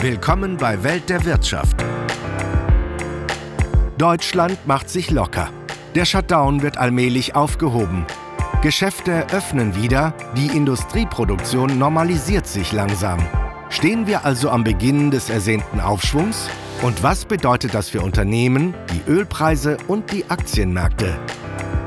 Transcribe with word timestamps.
Willkommen 0.00 0.58
bei 0.58 0.82
Welt 0.82 1.08
der 1.08 1.24
Wirtschaft. 1.24 1.82
Deutschland 3.96 4.58
macht 4.66 4.90
sich 4.90 5.10
locker. 5.10 5.48
Der 5.94 6.04
Shutdown 6.04 6.60
wird 6.60 6.76
allmählich 6.76 7.34
aufgehoben. 7.34 8.04
Geschäfte 8.60 9.26
öffnen 9.30 9.74
wieder, 9.74 10.12
die 10.36 10.54
Industrieproduktion 10.54 11.78
normalisiert 11.78 12.46
sich 12.46 12.72
langsam. 12.72 13.18
Stehen 13.70 14.06
wir 14.06 14.26
also 14.26 14.50
am 14.50 14.64
Beginn 14.64 15.10
des 15.10 15.30
ersehnten 15.30 15.80
Aufschwungs? 15.80 16.50
Und 16.82 17.02
was 17.02 17.24
bedeutet 17.24 17.72
das 17.72 17.88
für 17.88 18.02
Unternehmen, 18.02 18.74
die 18.92 19.10
Ölpreise 19.10 19.78
und 19.88 20.12
die 20.12 20.28
Aktienmärkte? 20.28 21.18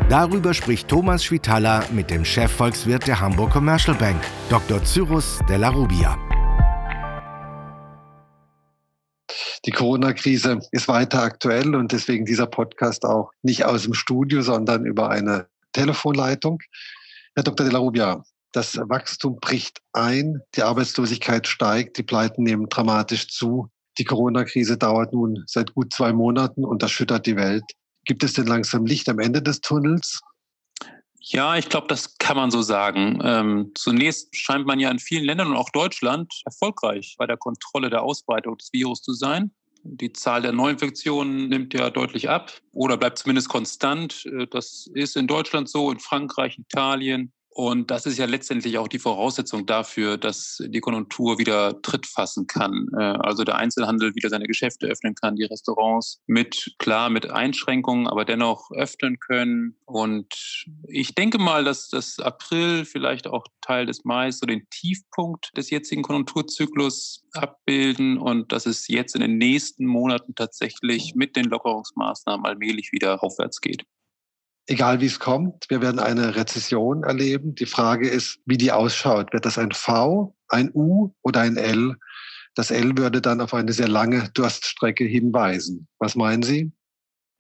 Darüber 0.10 0.55
spricht 0.55 0.88
Thomas 0.88 1.23
Schwitala 1.23 1.84
mit 1.91 2.10
dem 2.10 2.26
Chefvolkswirt 2.26 3.05
der 3.05 3.20
Hamburg 3.20 3.52
Commercial 3.52 3.96
Bank, 3.96 4.20
Dr. 4.50 4.84
Cyrus 4.84 5.38
Della 5.48 5.70
Rubia. 5.70 6.18
Die 9.66 9.72
Corona-Krise 9.72 10.59
ist 10.72 10.88
weiter 10.88 11.22
aktuell 11.22 11.76
und 11.76 11.91
deswegen 11.91 12.26
dieser 12.26 12.48
Podcast 12.48 13.04
auch 13.04 13.31
nicht 13.41 13.66
aus 13.66 13.84
dem 13.84 13.94
Studio, 13.94 14.41
sondern 14.41 14.86
über 14.86 15.09
eine 15.09 15.48
Telefonleitung. 15.73 16.59
Herr 17.36 17.44
Dr. 17.44 17.66
Della 17.66 17.80
Rubia, 17.80 18.23
das 18.53 18.77
Wachstum 18.77 19.38
bricht 19.40 19.80
ein, 19.94 20.41
die 20.55 20.64
Arbeitslosigkeit 20.64 21.48
steigt, 21.48 21.98
die 21.98 22.03
Pleiten 22.03 22.44
nehmen 22.44 22.67
dramatisch 22.70 23.27
zu. 23.27 23.70
Die 23.98 24.05
Corona-Krise 24.05 24.77
dauert 24.77 25.14
nun 25.14 25.44
seit 25.45 25.73
gut 25.76 25.94
zwei 25.94 26.14
Monaten 26.14 26.64
und 26.64 26.81
erschüttert 26.81 27.26
die 27.26 27.36
Welt. 27.36 27.66
Gibt 28.05 28.23
es 28.23 28.34
denn 28.34 28.48
langsam 28.48 28.86
Licht 28.86 29.09
am 29.09 29.20
Ende 29.20 29.41
des 29.41 29.62
Tunnels? 29.62 30.22
Ja, 31.22 31.58
ich 31.58 31.70
glaube, 31.70 31.88
das 31.88 32.18
kann 32.18 32.38
man 32.38 32.50
so 32.50 32.62
sagen. 32.62 33.20
Ähm, 33.23 33.72
zunächst 33.76 34.36
scheint 34.36 34.66
man 34.66 34.80
ja 34.80 34.90
in 34.90 35.00
vielen 35.00 35.26
Ländern 35.26 35.48
und 35.48 35.58
auch 35.58 35.70
Deutschland 35.70 36.34
erfolgreich 36.45 37.16
bei 37.18 37.28
der 37.28 37.38
Kontrolle 37.38 37.90
der 37.90 38.02
Ausbreitung 38.04 38.58
des 38.58 38.72
Virus 38.72 39.02
zu 39.02 39.14
sein. 39.14 39.52
Die 39.84 40.11
Zahl 40.11 40.42
der 40.42 40.52
Neuinfektionen 40.52 41.48
nimmt 41.50 41.73
ja 41.73 41.89
deutlich 41.89 42.30
ab 42.30 42.52
oder 42.73 42.98
bleibt 42.98 43.17
zumindest 43.20 43.50
konstant. 43.50 44.26
Äh, 44.26 44.48
das 44.48 44.89
ist 44.94 45.16
in 45.16 45.28
Deutschland 45.28 45.70
so, 45.70 45.92
in 45.92 46.00
Frankreich, 46.00 46.58
Italien, 46.58 47.31
und 47.59 47.91
das 47.91 48.05
ist 48.05 48.17
ja 48.17 48.25
letztendlich 48.25 48.77
auch 48.77 48.88
die 48.88 48.99
Voraussetzung 48.99 49.65
dafür, 49.65 50.17
dass 50.17 50.63
die 50.65 50.79
Konjunktur 50.79 51.39
wieder 51.39 51.81
Tritt 51.81 52.07
fassen 52.07 52.47
kann. 52.47 52.88
Äh, 52.97 53.03
also 53.03 53.43
der 53.43 53.57
Einzelhandel 53.57 54.15
wieder 54.15 54.29
seine 54.29 54.47
Geschäfte 54.47 54.88
öffnen 54.88 55.13
kann, 55.13 55.35
die 55.35 55.43
Restaurants 55.43 56.21
mit, 56.25 56.73
klar, 56.77 57.09
mit 57.09 57.30
Einschränkungen, 57.30 58.07
aber 58.07 58.23
dennoch 58.23 58.71
öffnen 58.71 59.19
können. 59.19 59.75
Und 59.83 60.65
ich 60.87 61.15
denke 61.15 61.37
mal, 61.37 61.65
dass 61.65 61.89
das 61.89 62.17
April, 62.19 62.85
vielleicht 62.85 63.27
auch 63.27 63.43
Teil 63.59 63.85
des 63.85 64.05
Mai, 64.05 64.31
so 64.31 64.45
den 64.45 64.65
Tiefpunkt 64.69 65.52
des 65.57 65.69
jetzigen 65.69 66.02
Konjunkturzyklus 66.02 67.25
abbilden 67.33 68.19
und 68.19 68.53
dass 68.53 68.67
es 68.67 68.87
jetzt 68.87 69.15
in 69.15 69.21
den 69.21 69.37
nächsten 69.37 69.85
Monaten 69.85 70.33
tatsächlich 70.33 71.13
mit 71.13 71.35
den 71.35 71.47
Lockerungsmaßnahmen 71.47 72.45
allmählich 72.45 72.93
wieder 72.93 73.21
aufwärts 73.21 73.59
geht 73.59 73.83
egal 74.70 75.02
wie 75.02 75.08
es 75.08 75.20
kommt, 75.20 75.66
wir 75.70 75.81
werden 75.81 76.00
eine 76.00 76.36
Rezession 76.36 77.03
erleben. 77.03 77.56
Die 77.56 77.66
Frage 77.66 78.08
ist, 78.08 78.39
wie 78.45 78.58
die 78.58 78.72
ausschaut. 78.72 79.34
Wird 79.34 79.45
das 79.45 79.58
ein 79.58 79.72
V, 79.72 80.36
ein 80.48 80.72
U 80.73 81.11
oder 81.23 81.42
ein 81.42 81.58
L? 81.58 81.95
Das 82.56 82.72
L 82.72 82.98
würde 82.98 83.22
dann 83.22 83.42
auf 83.42 83.53
eine 83.53 83.73
sehr 83.73 83.88
lange 83.88 84.30
Durststrecke 84.34 85.03
hinweisen. 85.03 85.88
Was 85.98 86.16
meinen 86.16 86.44
Sie? 86.44 86.72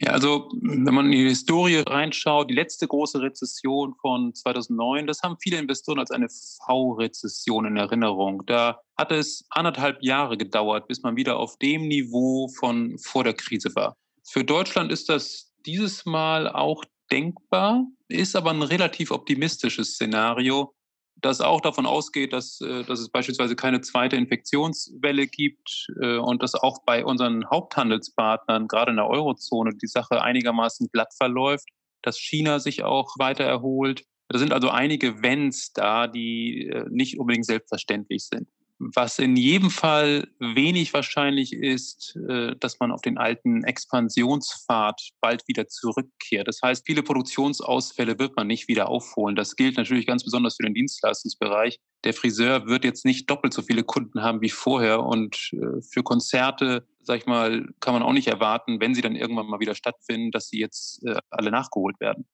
Ja, 0.01 0.11
also 0.11 0.49
wenn 0.61 0.93
man 0.93 1.07
in 1.07 1.11
die 1.11 1.27
Historie 1.27 1.83
reinschaut, 1.85 2.49
die 2.49 2.55
letzte 2.55 2.87
große 2.87 3.21
Rezession 3.21 3.95
von 3.99 4.33
2009, 4.33 5.07
das 5.07 5.21
haben 5.21 5.35
viele 5.41 5.57
Investoren 5.57 5.99
als 5.99 6.09
eine 6.09 6.29
V-Rezession 6.65 7.65
in 7.65 7.75
Erinnerung. 7.75 8.43
Da 8.45 8.79
hat 8.97 9.11
es 9.11 9.45
anderthalb 9.49 10.01
Jahre 10.01 10.37
gedauert, 10.37 10.87
bis 10.87 11.03
man 11.03 11.17
wieder 11.17 11.37
auf 11.37 11.57
dem 11.57 11.89
Niveau 11.89 12.47
von 12.47 12.97
vor 12.97 13.25
der 13.25 13.33
Krise 13.33 13.75
war. 13.75 13.97
Für 14.23 14.45
Deutschland 14.45 14.91
ist 14.91 15.09
das 15.09 15.53
dieses 15.65 16.05
Mal 16.05 16.47
auch 16.47 16.85
denkbar, 17.11 17.85
ist 18.07 18.35
aber 18.35 18.51
ein 18.51 18.61
relativ 18.61 19.11
optimistisches 19.11 19.93
Szenario, 19.93 20.73
das 21.21 21.41
auch 21.41 21.61
davon 21.61 21.85
ausgeht, 21.85 22.33
dass, 22.33 22.61
äh, 22.61 22.83
dass 22.83 22.99
es 22.99 23.09
beispielsweise 23.09 23.55
keine 23.55 23.81
zweite 23.81 24.15
Infektionswelle 24.15 25.27
gibt 25.27 25.87
äh, 26.01 26.17
und 26.17 26.41
dass 26.41 26.55
auch 26.55 26.83
bei 26.85 27.05
unseren 27.05 27.49
Haupthandelspartnern, 27.49 28.67
gerade 28.67 28.91
in 28.91 28.97
der 28.97 29.07
Eurozone, 29.07 29.71
die 29.75 29.87
Sache 29.87 30.21
einigermaßen 30.21 30.89
glatt 30.91 31.13
verläuft, 31.15 31.67
dass 32.01 32.17
China 32.17 32.59
sich 32.59 32.83
auch 32.83 33.15
weiter 33.17 33.43
erholt. 33.43 34.03
Da 34.29 34.37
sind 34.37 34.53
also 34.53 34.69
einige 34.69 35.21
Wenns 35.21 35.73
da, 35.73 36.07
die 36.07 36.67
äh, 36.67 36.85
nicht 36.89 37.19
unbedingt 37.19 37.45
selbstverständlich 37.45 38.25
sind. 38.25 38.47
Was 38.81 39.19
in 39.19 39.35
jedem 39.35 39.71
Fall 39.71 40.29
wenig 40.39 40.93
wahrscheinlich 40.93 41.51
ist, 41.51 42.15
äh, 42.29 42.55
dass 42.57 42.79
man 42.79 42.93
auf 42.93 43.01
den 43.01 43.17
alten 43.17 43.65
Expansionspfad 43.65 45.01
bald 45.19 45.45
wieder 45.49 45.67
zurückkehrt. 45.67 46.47
Das 46.47 46.61
heißt, 46.63 46.85
viele 46.85 47.03
Produktionsausfälle 47.03 48.17
wird 48.19 48.37
man 48.37 48.47
nicht 48.47 48.69
wieder 48.69 48.87
aufholen. 48.87 49.35
Das 49.35 49.57
gilt 49.57 49.75
natürlich 49.75 50.07
ganz 50.07 50.23
besonders 50.23 50.55
für 50.55 50.63
den 50.63 50.73
Dienstleistungsbereich. 50.73 51.77
Der 52.05 52.13
Friseur 52.13 52.67
wird 52.67 52.85
jetzt 52.85 53.03
nicht 53.03 53.29
doppelt 53.29 53.53
so 53.53 53.61
viele 53.61 53.83
Kunden 53.83 54.21
haben 54.21 54.39
wie 54.39 54.49
vorher 54.49 55.03
und 55.03 55.51
äh, 55.51 55.81
für 55.81 56.01
Konzerte, 56.01 56.87
sag 57.01 57.17
ich 57.17 57.25
mal, 57.25 57.67
kann 57.81 57.93
man 57.93 58.01
auch 58.01 58.13
nicht 58.13 58.29
erwarten, 58.29 58.79
wenn 58.79 58.95
sie 58.95 59.01
dann 59.01 59.17
irgendwann 59.17 59.47
mal 59.47 59.59
wieder 59.59 59.75
stattfinden, 59.75 60.31
dass 60.31 60.47
sie 60.47 60.59
jetzt 60.59 61.05
äh, 61.05 61.19
alle 61.29 61.51
nachgeholt 61.51 61.99
werden. 61.99 62.25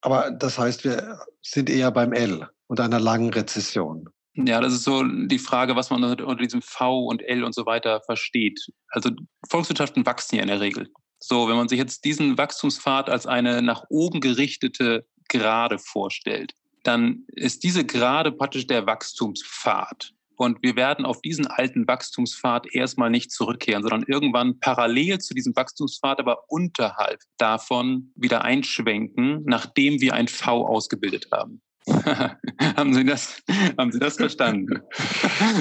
Aber 0.00 0.32
das 0.32 0.58
heißt, 0.58 0.82
wir 0.82 1.20
sind 1.40 1.70
eher 1.70 1.92
beim 1.92 2.12
L 2.12 2.48
und 2.66 2.80
einer 2.80 2.98
langen 2.98 3.30
Rezession. 3.30 4.08
Ja, 4.46 4.60
das 4.60 4.72
ist 4.72 4.84
so 4.84 5.02
die 5.02 5.38
Frage, 5.38 5.74
was 5.74 5.90
man 5.90 6.04
unter 6.04 6.36
diesem 6.36 6.62
V 6.62 7.06
und 7.06 7.22
L 7.22 7.42
und 7.42 7.54
so 7.54 7.66
weiter 7.66 8.00
versteht. 8.02 8.60
Also 8.90 9.10
Volkswirtschaften 9.48 10.06
wachsen 10.06 10.36
ja 10.36 10.42
in 10.42 10.48
der 10.48 10.60
Regel. 10.60 10.88
So, 11.18 11.48
wenn 11.48 11.56
man 11.56 11.68
sich 11.68 11.78
jetzt 11.78 12.04
diesen 12.04 12.38
Wachstumspfad 12.38 13.10
als 13.10 13.26
eine 13.26 13.62
nach 13.62 13.84
oben 13.88 14.20
gerichtete 14.20 15.06
Gerade 15.28 15.78
vorstellt, 15.78 16.54
dann 16.84 17.24
ist 17.26 17.64
diese 17.64 17.84
Gerade 17.84 18.30
praktisch 18.30 18.66
der 18.68 18.86
Wachstumspfad. 18.86 20.12
Und 20.36 20.62
wir 20.62 20.76
werden 20.76 21.04
auf 21.04 21.20
diesen 21.20 21.48
alten 21.48 21.88
Wachstumspfad 21.88 22.72
erstmal 22.72 23.10
nicht 23.10 23.32
zurückkehren, 23.32 23.82
sondern 23.82 24.04
irgendwann 24.04 24.60
parallel 24.60 25.18
zu 25.18 25.34
diesem 25.34 25.56
Wachstumspfad, 25.56 26.20
aber 26.20 26.44
unterhalb 26.46 27.20
davon 27.38 28.12
wieder 28.14 28.42
einschwenken, 28.42 29.42
nachdem 29.46 30.00
wir 30.00 30.14
ein 30.14 30.28
V 30.28 30.64
ausgebildet 30.64 31.26
haben. 31.32 31.60
haben, 32.76 32.94
Sie 32.94 33.04
das, 33.04 33.42
haben 33.78 33.92
Sie 33.92 33.98
das 33.98 34.16
verstanden? 34.16 34.80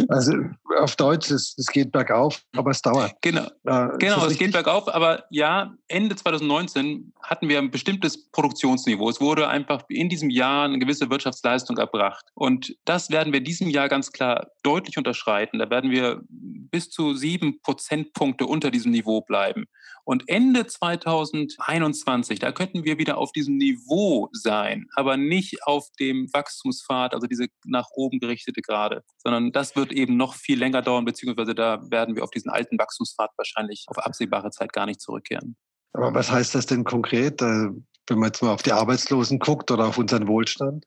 Also 0.10 0.34
auf 0.78 0.96
Deutsch, 0.96 1.32
es, 1.32 1.56
es 1.58 1.68
geht 1.68 1.92
bergauf, 1.92 2.42
aber 2.56 2.72
es 2.72 2.82
dauert. 2.82 3.14
Genau, 3.22 3.48
äh, 3.66 3.98
genau 3.98 4.26
es 4.26 4.38
geht 4.38 4.52
bergauf, 4.52 4.88
aber 4.94 5.26
ja, 5.30 5.74
Ende 5.88 6.16
2019 6.16 7.14
hatten 7.22 7.50
wir 7.50 7.58
ein 7.60 7.72
bestimmtes 7.72 8.30
Produktionsniveau. 8.32 9.10
Es 9.10 9.22
wurde 9.22 9.48
einfach 9.48 9.84
in 9.90 10.10
diesem 10.10 10.30
Jahr 10.30 10.66
eine 10.66 10.80
gewisse 10.80 11.10
Wirtschaftsleistung 11.10 11.78
erbracht. 11.78 12.26
Und 12.34 12.76
das 12.86 13.10
werden 13.10 13.34
wir 13.34 13.42
diesem 13.42 13.70
Jahr 13.70 13.90
ganz 13.90 14.12
klar 14.12 14.48
deutlich 14.64 14.98
unterschreiten. 14.98 15.60
Da 15.60 15.70
werden 15.70 15.92
wir 15.92 16.22
bis 16.30 16.90
zu 16.90 17.14
sieben 17.16 17.62
Prozentpunkte 17.62 18.46
unter 18.46 18.72
diesem 18.72 18.92
Niveau 18.92 19.22
bleiben. 19.22 19.66
Und 20.08 20.30
Ende 20.30 20.66
2021, 20.66 22.40
da 22.40 22.54
könnten 22.54 22.86
wir 22.86 22.98
wieder 22.98 23.18
auf 23.18 23.34
diesem 23.34 23.58
Niveau 23.58 24.30
sein, 24.32 24.88
aber 24.96 25.18
nicht 25.18 25.64
auf 25.64 25.90
dem 26.00 26.32
Wachstumspfad, 26.32 27.14
also 27.14 27.28
diese 27.28 27.48
nach 27.66 27.90
oben 27.94 28.20
gerichtete 28.20 28.62
Gerade, 28.62 29.04
sondern 29.18 29.52
das 29.52 29.76
wird 29.76 29.92
eben 29.92 30.16
noch 30.16 30.36
viel 30.36 30.58
länger 30.58 30.67
dauern, 30.72 31.06
beziehungsweise 31.06 31.56
da 31.56 31.82
werden 31.90 32.16
wir 32.16 32.24
auf 32.24 32.32
diesen 32.32 32.50
alten 32.50 32.78
Wachstumspfad 32.78 33.32
wahrscheinlich 33.38 33.86
auf 33.88 33.98
absehbare 33.98 34.52
Zeit 34.52 34.74
gar 34.74 34.86
nicht 34.86 35.02
zurückkehren. 35.02 35.56
Aber 35.94 36.14
was 36.14 36.32
heißt 36.32 36.54
das 36.56 36.66
denn 36.66 36.84
konkret, 36.84 37.42
äh, 37.42 37.70
wenn 38.08 38.20
man 38.20 38.28
jetzt 38.28 38.42
mal 38.42 38.52
auf 38.54 38.64
die 38.64 38.72
Arbeitslosen 38.72 39.40
guckt 39.40 39.72
oder 39.72 39.88
auf 39.88 39.98
unseren 39.98 40.28
Wohlstand? 40.28 40.86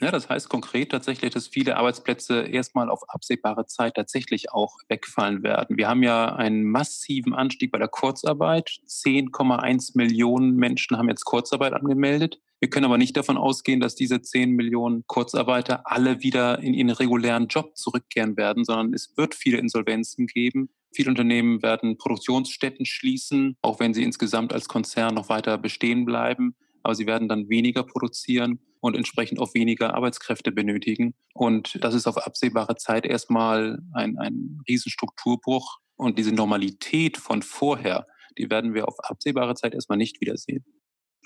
Ja, 0.00 0.10
das 0.10 0.30
heißt 0.30 0.48
konkret 0.48 0.90
tatsächlich, 0.90 1.30
dass 1.30 1.48
viele 1.48 1.76
Arbeitsplätze 1.76 2.40
erstmal 2.40 2.88
auf 2.88 3.02
absehbare 3.10 3.66
Zeit 3.66 3.96
tatsächlich 3.96 4.50
auch 4.50 4.78
wegfallen 4.88 5.42
werden. 5.42 5.76
Wir 5.76 5.88
haben 5.88 6.02
ja 6.02 6.34
einen 6.34 6.64
massiven 6.64 7.34
Anstieg 7.34 7.70
bei 7.70 7.78
der 7.78 7.88
Kurzarbeit. 7.88 8.80
10,1 8.86 9.98
Millionen 9.98 10.56
Menschen 10.56 10.96
haben 10.96 11.10
jetzt 11.10 11.26
Kurzarbeit 11.26 11.74
angemeldet. 11.74 12.40
Wir 12.60 12.70
können 12.70 12.86
aber 12.86 12.96
nicht 12.96 13.14
davon 13.14 13.36
ausgehen, 13.36 13.80
dass 13.80 13.94
diese 13.94 14.22
10 14.22 14.52
Millionen 14.52 15.04
Kurzarbeiter 15.06 15.82
alle 15.84 16.22
wieder 16.22 16.60
in 16.60 16.72
ihren 16.72 16.90
regulären 16.90 17.48
Job 17.48 17.76
zurückkehren 17.76 18.38
werden, 18.38 18.64
sondern 18.64 18.94
es 18.94 19.14
wird 19.18 19.34
viele 19.34 19.58
Insolvenzen 19.58 20.26
geben. 20.26 20.70
Viele 20.92 21.10
Unternehmen 21.10 21.62
werden 21.62 21.98
Produktionsstätten 21.98 22.86
schließen, 22.86 23.56
auch 23.60 23.80
wenn 23.80 23.92
sie 23.92 24.02
insgesamt 24.02 24.54
als 24.54 24.66
Konzern 24.66 25.14
noch 25.14 25.28
weiter 25.28 25.58
bestehen 25.58 26.06
bleiben 26.06 26.54
aber 26.82 26.94
sie 26.94 27.06
werden 27.06 27.28
dann 27.28 27.48
weniger 27.48 27.82
produzieren 27.82 28.60
und 28.80 28.96
entsprechend 28.96 29.38
auch 29.40 29.54
weniger 29.54 29.94
Arbeitskräfte 29.94 30.52
benötigen. 30.52 31.14
Und 31.34 31.82
das 31.84 31.94
ist 31.94 32.06
auf 32.06 32.18
absehbare 32.18 32.76
Zeit 32.76 33.04
erstmal 33.06 33.78
ein, 33.92 34.18
ein 34.18 34.60
Riesenstrukturbruch. 34.68 35.78
Und 35.96 36.18
diese 36.18 36.32
Normalität 36.32 37.18
von 37.18 37.42
vorher, 37.42 38.06
die 38.38 38.50
werden 38.50 38.72
wir 38.74 38.88
auf 38.88 38.98
absehbare 39.00 39.54
Zeit 39.54 39.74
erstmal 39.74 39.98
nicht 39.98 40.20
wiedersehen. 40.20 40.64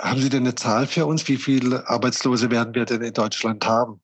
Haben 0.01 0.21
Sie 0.21 0.29
denn 0.29 0.43
eine 0.43 0.57
Zahl 0.57 0.89
für 0.89 1.07
uns? 1.07 1.29
Wie 1.29 1.37
viele 1.37 1.89
Arbeitslose 1.89 2.51
werden 2.51 2.75
wir 2.75 2.85
denn 2.85 3.03
in 3.03 3.13
Deutschland 3.13 3.65
haben? 3.65 4.01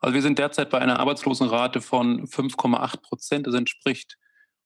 Also 0.00 0.14
wir 0.14 0.22
sind 0.22 0.38
derzeit 0.38 0.70
bei 0.70 0.78
einer 0.78 1.00
Arbeitslosenrate 1.00 1.80
von 1.80 2.26
5,8 2.26 3.00
Prozent. 3.00 3.46
Das 3.46 3.54
entspricht 3.54 4.18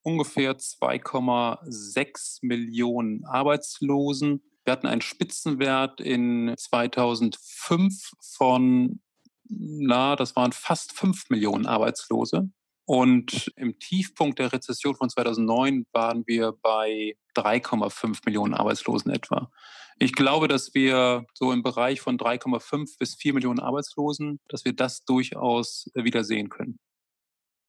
ungefähr 0.02 0.56
2,6 0.56 2.38
Millionen 2.42 3.25
Arbeitslosen. 3.25 4.42
Wir 4.64 4.72
hatten 4.72 4.87
einen 4.87 5.02
Spitzenwert 5.02 6.00
in 6.00 6.55
2005 6.56 8.12
von, 8.20 9.00
na, 9.49 10.16
das 10.16 10.37
waren 10.37 10.52
fast 10.52 10.93
5 10.93 11.28
Millionen 11.28 11.66
Arbeitslose. 11.66 12.49
Und 12.87 13.52
im 13.56 13.78
Tiefpunkt 13.78 14.38
der 14.38 14.52
Rezession 14.52 14.94
von 14.94 15.08
2009 15.08 15.87
waren 15.93 16.25
wir 16.26 16.52
bei 16.62 17.16
3,5 17.34 18.20
Millionen 18.26 18.55
Arbeitslosen 18.55 19.11
etwa. 19.11 19.50
Ich 19.99 20.12
glaube, 20.12 20.49
dass 20.49 20.75
wir 20.75 21.25
so 21.34 21.52
im 21.52 21.62
Bereich 21.62 22.00
von 22.00 22.19
3,5 22.19 22.99
bis 22.99 23.14
4 23.14 23.34
Millionen 23.34 23.61
Arbeitslosen, 23.61 24.40
dass 24.49 24.64
wir 24.64 24.75
das 24.75 25.05
durchaus 25.05 25.90
wieder 25.94 26.25
sehen 26.25 26.49
können. 26.49 26.78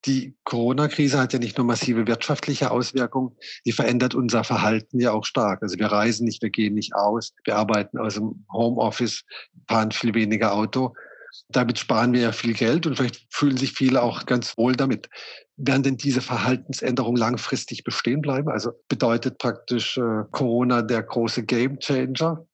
Die 0.05 0.35
Corona-Krise 0.43 1.19
hat 1.19 1.33
ja 1.33 1.39
nicht 1.39 1.57
nur 1.57 1.65
massive 1.65 2.05
wirtschaftliche 2.05 2.69
Auswirkungen, 2.69 3.35
die 3.65 3.71
verändert 3.71 4.13
unser 4.13 4.43
Verhalten 4.43 4.99
ja 4.99 5.11
auch 5.11 5.25
stark. 5.25 5.63
Also 5.63 5.79
wir 5.79 5.87
reisen 5.87 6.25
nicht, 6.25 6.41
wir 6.43 6.51
gehen 6.51 6.75
nicht 6.75 6.93
aus, 6.95 7.33
wir 7.43 7.55
arbeiten 7.55 7.97
aus 7.97 8.15
dem 8.15 8.45
Homeoffice, 8.51 9.23
fahren 9.67 9.91
viel 9.91 10.13
weniger 10.13 10.53
Auto. 10.53 10.93
Damit 11.49 11.79
sparen 11.79 12.13
wir 12.13 12.21
ja 12.21 12.31
viel 12.31 12.53
Geld 12.53 12.85
und 12.85 12.95
vielleicht 12.95 13.25
fühlen 13.29 13.57
sich 13.57 13.73
viele 13.73 14.01
auch 14.01 14.25
ganz 14.25 14.57
wohl 14.57 14.75
damit. 14.75 15.09
Werden 15.57 15.83
denn 15.83 15.97
diese 15.97 16.21
Verhaltensänderungen 16.21 17.19
langfristig 17.19 17.83
bestehen 17.83 18.21
bleiben? 18.21 18.49
Also 18.49 18.71
bedeutet 18.87 19.37
praktisch 19.37 19.97
äh, 19.97 20.23
Corona 20.31 20.81
der 20.81 21.03
große 21.03 21.43
Game 21.43 21.79
Changer? 21.79 22.45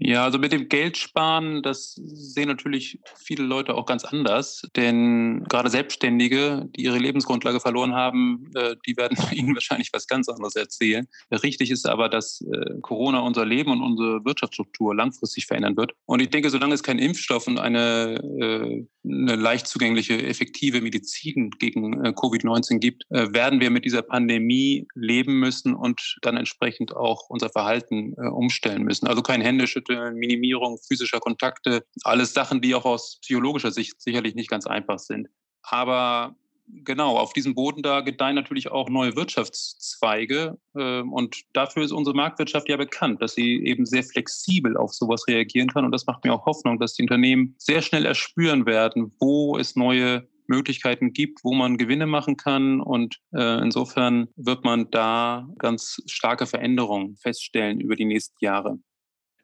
Ja, 0.00 0.24
also 0.24 0.38
mit 0.38 0.52
dem 0.52 0.68
Geldsparen, 0.68 1.62
das 1.62 1.94
sehen 1.96 2.46
natürlich 2.46 3.00
viele 3.16 3.42
Leute 3.42 3.74
auch 3.74 3.84
ganz 3.84 4.04
anders. 4.04 4.62
Denn 4.76 5.44
gerade 5.48 5.70
Selbstständige, 5.70 6.68
die 6.76 6.84
ihre 6.84 6.98
Lebensgrundlage 6.98 7.58
verloren 7.58 7.94
haben, 7.94 8.48
äh, 8.54 8.76
die 8.86 8.96
werden 8.96 9.16
Ihnen 9.32 9.54
wahrscheinlich 9.54 9.90
was 9.92 10.06
ganz 10.06 10.28
anderes 10.28 10.54
erzählen. 10.54 11.08
Richtig 11.32 11.72
ist 11.72 11.88
aber, 11.88 12.08
dass 12.08 12.40
äh, 12.42 12.80
Corona 12.80 13.20
unser 13.20 13.44
Leben 13.44 13.72
und 13.72 13.82
unsere 13.82 14.24
Wirtschaftsstruktur 14.24 14.94
langfristig 14.94 15.46
verändern 15.46 15.76
wird. 15.76 15.92
Und 16.06 16.20
ich 16.20 16.30
denke, 16.30 16.50
solange 16.50 16.74
es 16.74 16.84
keinen 16.84 17.00
Impfstoff 17.00 17.48
und 17.48 17.58
eine, 17.58 18.20
äh, 18.40 18.86
eine 19.04 19.34
leicht 19.34 19.66
zugängliche, 19.66 20.22
effektive 20.22 20.80
Medizin 20.80 21.50
gegen 21.58 22.02
Covid-19 22.08 22.78
gibt, 22.78 23.04
werden 23.08 23.60
wir 23.60 23.70
mit 23.70 23.86
dieser 23.86 24.02
Pandemie 24.02 24.86
leben 24.94 25.38
müssen 25.38 25.74
und 25.74 26.18
dann 26.20 26.36
entsprechend 26.36 26.94
auch 26.94 27.30
unser 27.30 27.48
Verhalten 27.48 28.12
umstellen 28.14 28.82
müssen. 28.82 29.06
Also 29.06 29.22
kein 29.22 29.40
Händeschütteln 29.40 29.87
Minimierung 29.88 30.78
physischer 30.86 31.20
Kontakte, 31.20 31.84
alles 32.04 32.34
Sachen, 32.34 32.60
die 32.60 32.74
auch 32.74 32.84
aus 32.84 33.18
psychologischer 33.22 33.70
Sicht 33.70 34.00
sicherlich 34.00 34.34
nicht 34.34 34.50
ganz 34.50 34.66
einfach 34.66 34.98
sind. 34.98 35.28
Aber 35.62 36.36
genau, 36.84 37.16
auf 37.16 37.32
diesem 37.32 37.54
Boden 37.54 37.82
da 37.82 38.00
gedeihen 38.00 38.34
natürlich 38.34 38.70
auch 38.70 38.88
neue 38.88 39.16
Wirtschaftszweige. 39.16 40.58
Ähm, 40.76 41.12
und 41.12 41.42
dafür 41.52 41.84
ist 41.84 41.92
unsere 41.92 42.16
Marktwirtschaft 42.16 42.68
ja 42.68 42.76
bekannt, 42.76 43.22
dass 43.22 43.34
sie 43.34 43.64
eben 43.64 43.86
sehr 43.86 44.02
flexibel 44.02 44.76
auf 44.76 44.92
sowas 44.92 45.26
reagieren 45.26 45.68
kann. 45.68 45.84
Und 45.84 45.92
das 45.92 46.06
macht 46.06 46.24
mir 46.24 46.32
auch 46.32 46.46
Hoffnung, 46.46 46.78
dass 46.78 46.94
die 46.94 47.02
Unternehmen 47.02 47.54
sehr 47.58 47.82
schnell 47.82 48.06
erspüren 48.06 48.66
werden, 48.66 49.12
wo 49.18 49.56
es 49.56 49.76
neue 49.76 50.28
Möglichkeiten 50.46 51.12
gibt, 51.12 51.44
wo 51.44 51.52
man 51.52 51.76
Gewinne 51.76 52.06
machen 52.06 52.36
kann. 52.36 52.80
Und 52.80 53.18
äh, 53.32 53.60
insofern 53.62 54.28
wird 54.36 54.64
man 54.64 54.90
da 54.90 55.48
ganz 55.58 56.02
starke 56.06 56.46
Veränderungen 56.46 57.16
feststellen 57.16 57.80
über 57.80 57.96
die 57.96 58.06
nächsten 58.06 58.42
Jahre. 58.44 58.78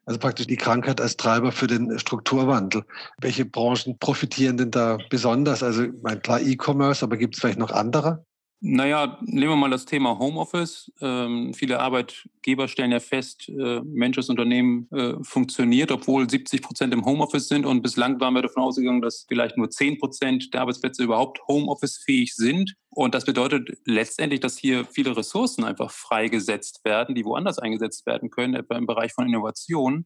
Also 0.05 0.19
praktisch 0.19 0.47
die 0.47 0.57
Krankheit 0.57 1.01
als 1.01 1.17
Treiber 1.17 1.51
für 1.51 1.67
den 1.67 1.97
Strukturwandel. 1.97 2.83
Welche 3.19 3.45
Branchen 3.45 3.97
profitieren 3.99 4.57
denn 4.57 4.71
da 4.71 4.97
besonders? 5.09 5.63
Also 5.63 5.87
mein 6.03 6.21
klar 6.21 6.41
E-Commerce, 6.41 7.03
aber 7.03 7.17
gibt 7.17 7.35
es 7.35 7.41
vielleicht 7.41 7.59
noch 7.59 7.71
andere? 7.71 8.25
Naja, 8.61 9.19
nehmen 9.21 9.51
wir 9.51 9.55
mal 9.57 9.69
das 9.69 9.85
Thema 9.85 10.17
Homeoffice. 10.17 10.91
Ähm, 11.01 11.53
viele 11.53 11.79
Arbeitgeber 11.81 12.67
stellen 12.67 12.91
ja 12.91 12.99
fest, 12.99 13.49
äh, 13.49 13.81
Mensch, 13.81 14.17
Unternehmen 14.17 14.87
äh, 14.91 15.13
funktioniert, 15.23 15.91
obwohl 15.91 16.29
70 16.29 16.61
Prozent 16.61 16.93
im 16.93 17.05
Homeoffice 17.05 17.47
sind. 17.47 17.65
Und 17.65 17.81
bislang 17.81 18.19
waren 18.19 18.33
wir 18.33 18.41
davon 18.41 18.63
ausgegangen, 18.63 19.01
dass 19.01 19.25
vielleicht 19.27 19.57
nur 19.57 19.69
10 19.69 19.99
Prozent 19.99 20.53
der 20.53 20.61
Arbeitsplätze 20.61 21.03
überhaupt 21.03 21.39
Homeoffice-fähig 21.47 22.33
sind. 22.33 22.75
Und 22.89 23.13
das 23.13 23.25
bedeutet 23.25 23.77
letztendlich, 23.85 24.39
dass 24.39 24.57
hier 24.57 24.85
viele 24.85 25.15
Ressourcen 25.15 25.63
einfach 25.65 25.91
freigesetzt 25.91 26.85
werden, 26.85 27.13
die 27.13 27.25
woanders 27.25 27.59
eingesetzt 27.59 28.05
werden 28.05 28.29
können, 28.29 28.55
etwa 28.55 28.77
im 28.77 28.87
Bereich 28.87 29.13
von 29.13 29.27
Innovation. 29.27 30.05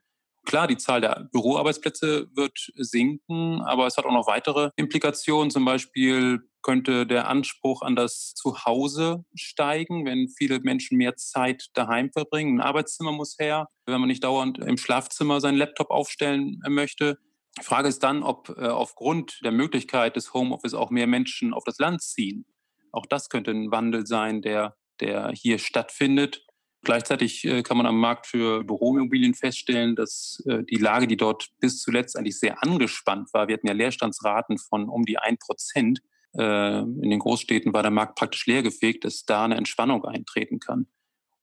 Klar, 0.50 0.66
die 0.66 0.78
Zahl 0.78 1.00
der 1.00 1.30
Büroarbeitsplätze 1.31 2.28
wird 2.34 2.72
sinken, 2.74 3.62
aber 3.62 3.86
es 3.86 3.98
hat 3.98 4.06
auch 4.06 4.12
noch 4.12 4.25
weitere 4.25 4.72
Implikationen. 4.78 5.51
Zum 5.51 5.63
Beispiel 5.63 6.40
könnte 6.63 7.06
der 7.06 7.28
Anspruch 7.28 7.84
an 7.84 7.96
das 7.96 8.34
Zuhause 8.34 9.25
steigen, 9.36 10.07
wenn 10.07 10.28
viele 10.28 10.60
Menschen 10.62 10.98
mehr 10.98 11.16
Zeit 11.18 11.68
daheim 11.75 12.12
verbringen. 12.12 12.57
Ein 12.57 12.66
Arbeitszimmer 12.66 13.12
muss 13.12 13.36
her, 13.38 13.68
wenn 13.86 14.00
man 14.00 14.07
nicht 14.07 14.24
dauernd 14.24 14.57
im 14.57 14.78
Schlafzimmer 14.78 15.40
seinen 15.40 15.60
Laptop 15.60 15.92
aufstellen 15.92 16.60
möchte. 16.68 17.19
Die 17.60 17.63
Frage 17.63 17.88
ist 17.88 18.01
dann, 18.01 18.24
ob 18.24 18.50
äh, 18.57 18.69
aufgrund 18.69 19.42
der 19.44 19.51
Möglichkeit 19.51 20.16
des 20.16 20.34
Homeoffice 20.34 20.74
auch 20.74 20.90
mehr 20.90 21.06
Menschen 21.06 21.54
auf 21.54 21.63
das 21.63 21.78
Land 21.78 22.01
ziehen. 22.01 22.48
Auch 22.92 23.06
das 23.06 23.30
könnte 23.30 23.51
ein 23.51 23.69
Wandel 23.69 24.07
sein, 24.07 24.42
der, 24.42 24.75
der 25.00 25.31
hier 25.31 25.60
stattfindet. 25.60 26.44
Gleichzeitig 26.81 27.43
äh, 27.45 27.61
kann 27.61 27.77
man 27.77 27.85
am 27.85 27.99
Markt 27.99 28.25
für 28.25 28.63
Büroimmobilien 28.63 29.33
feststellen, 29.33 29.95
dass 29.95 30.41
äh, 30.47 30.63
die 30.63 30.77
Lage, 30.77 31.07
die 31.07 31.17
dort 31.17 31.49
bis 31.59 31.79
zuletzt 31.79 32.17
eigentlich 32.17 32.39
sehr 32.39 32.63
angespannt 32.63 33.29
war, 33.33 33.47
wir 33.47 33.55
hatten 33.55 33.67
ja 33.67 33.73
Leerstandsraten 33.73 34.57
von 34.57 34.87
um 34.87 35.05
die 35.05 35.17
ein 35.17 35.37
Prozent. 35.37 35.99
Äh, 36.37 36.79
in 36.79 37.09
den 37.09 37.19
Großstädten 37.19 37.73
war 37.73 37.81
der 37.81 37.91
Markt 37.91 38.15
praktisch 38.17 38.45
leergefegt, 38.45 39.03
dass 39.03 39.25
da 39.25 39.43
eine 39.43 39.55
Entspannung 39.55 40.05
eintreten 40.05 40.59
kann. 40.59 40.87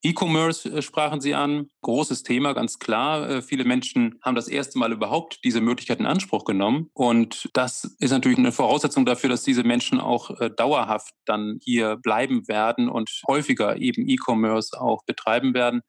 E-Commerce 0.06 0.70
äh, 0.70 0.82
sprachen 0.82 1.20
Sie 1.20 1.34
an. 1.34 1.68
Großes 1.82 2.22
Thema, 2.22 2.52
ganz 2.52 2.78
klar. 2.78 3.28
Äh, 3.28 3.42
viele 3.42 3.64
Menschen 3.64 4.20
haben 4.22 4.36
das 4.36 4.46
erste 4.46 4.78
Mal 4.78 4.92
überhaupt 4.92 5.40
diese 5.42 5.60
Möglichkeit 5.60 5.98
in 5.98 6.06
Anspruch 6.06 6.44
genommen. 6.44 6.90
Und 6.94 7.48
das 7.54 7.96
ist 7.98 8.12
natürlich 8.12 8.38
eine 8.38 8.52
Voraussetzung 8.52 9.04
dafür, 9.04 9.30
dass 9.30 9.42
diese 9.42 9.64
Menschen 9.64 10.00
auch 10.00 10.38
äh, 10.38 10.48
dauerhaft 10.48 11.12
dann 11.24 11.58
hier 11.60 11.96
bleiben 11.96 12.46
werden 12.46 12.88
und 12.88 13.10
häufiger 13.26 13.78
eben 13.78 14.08
E-Commerce 14.08 14.80
auch 14.80 15.02
betreiben 15.04 15.54
werden. 15.54 15.82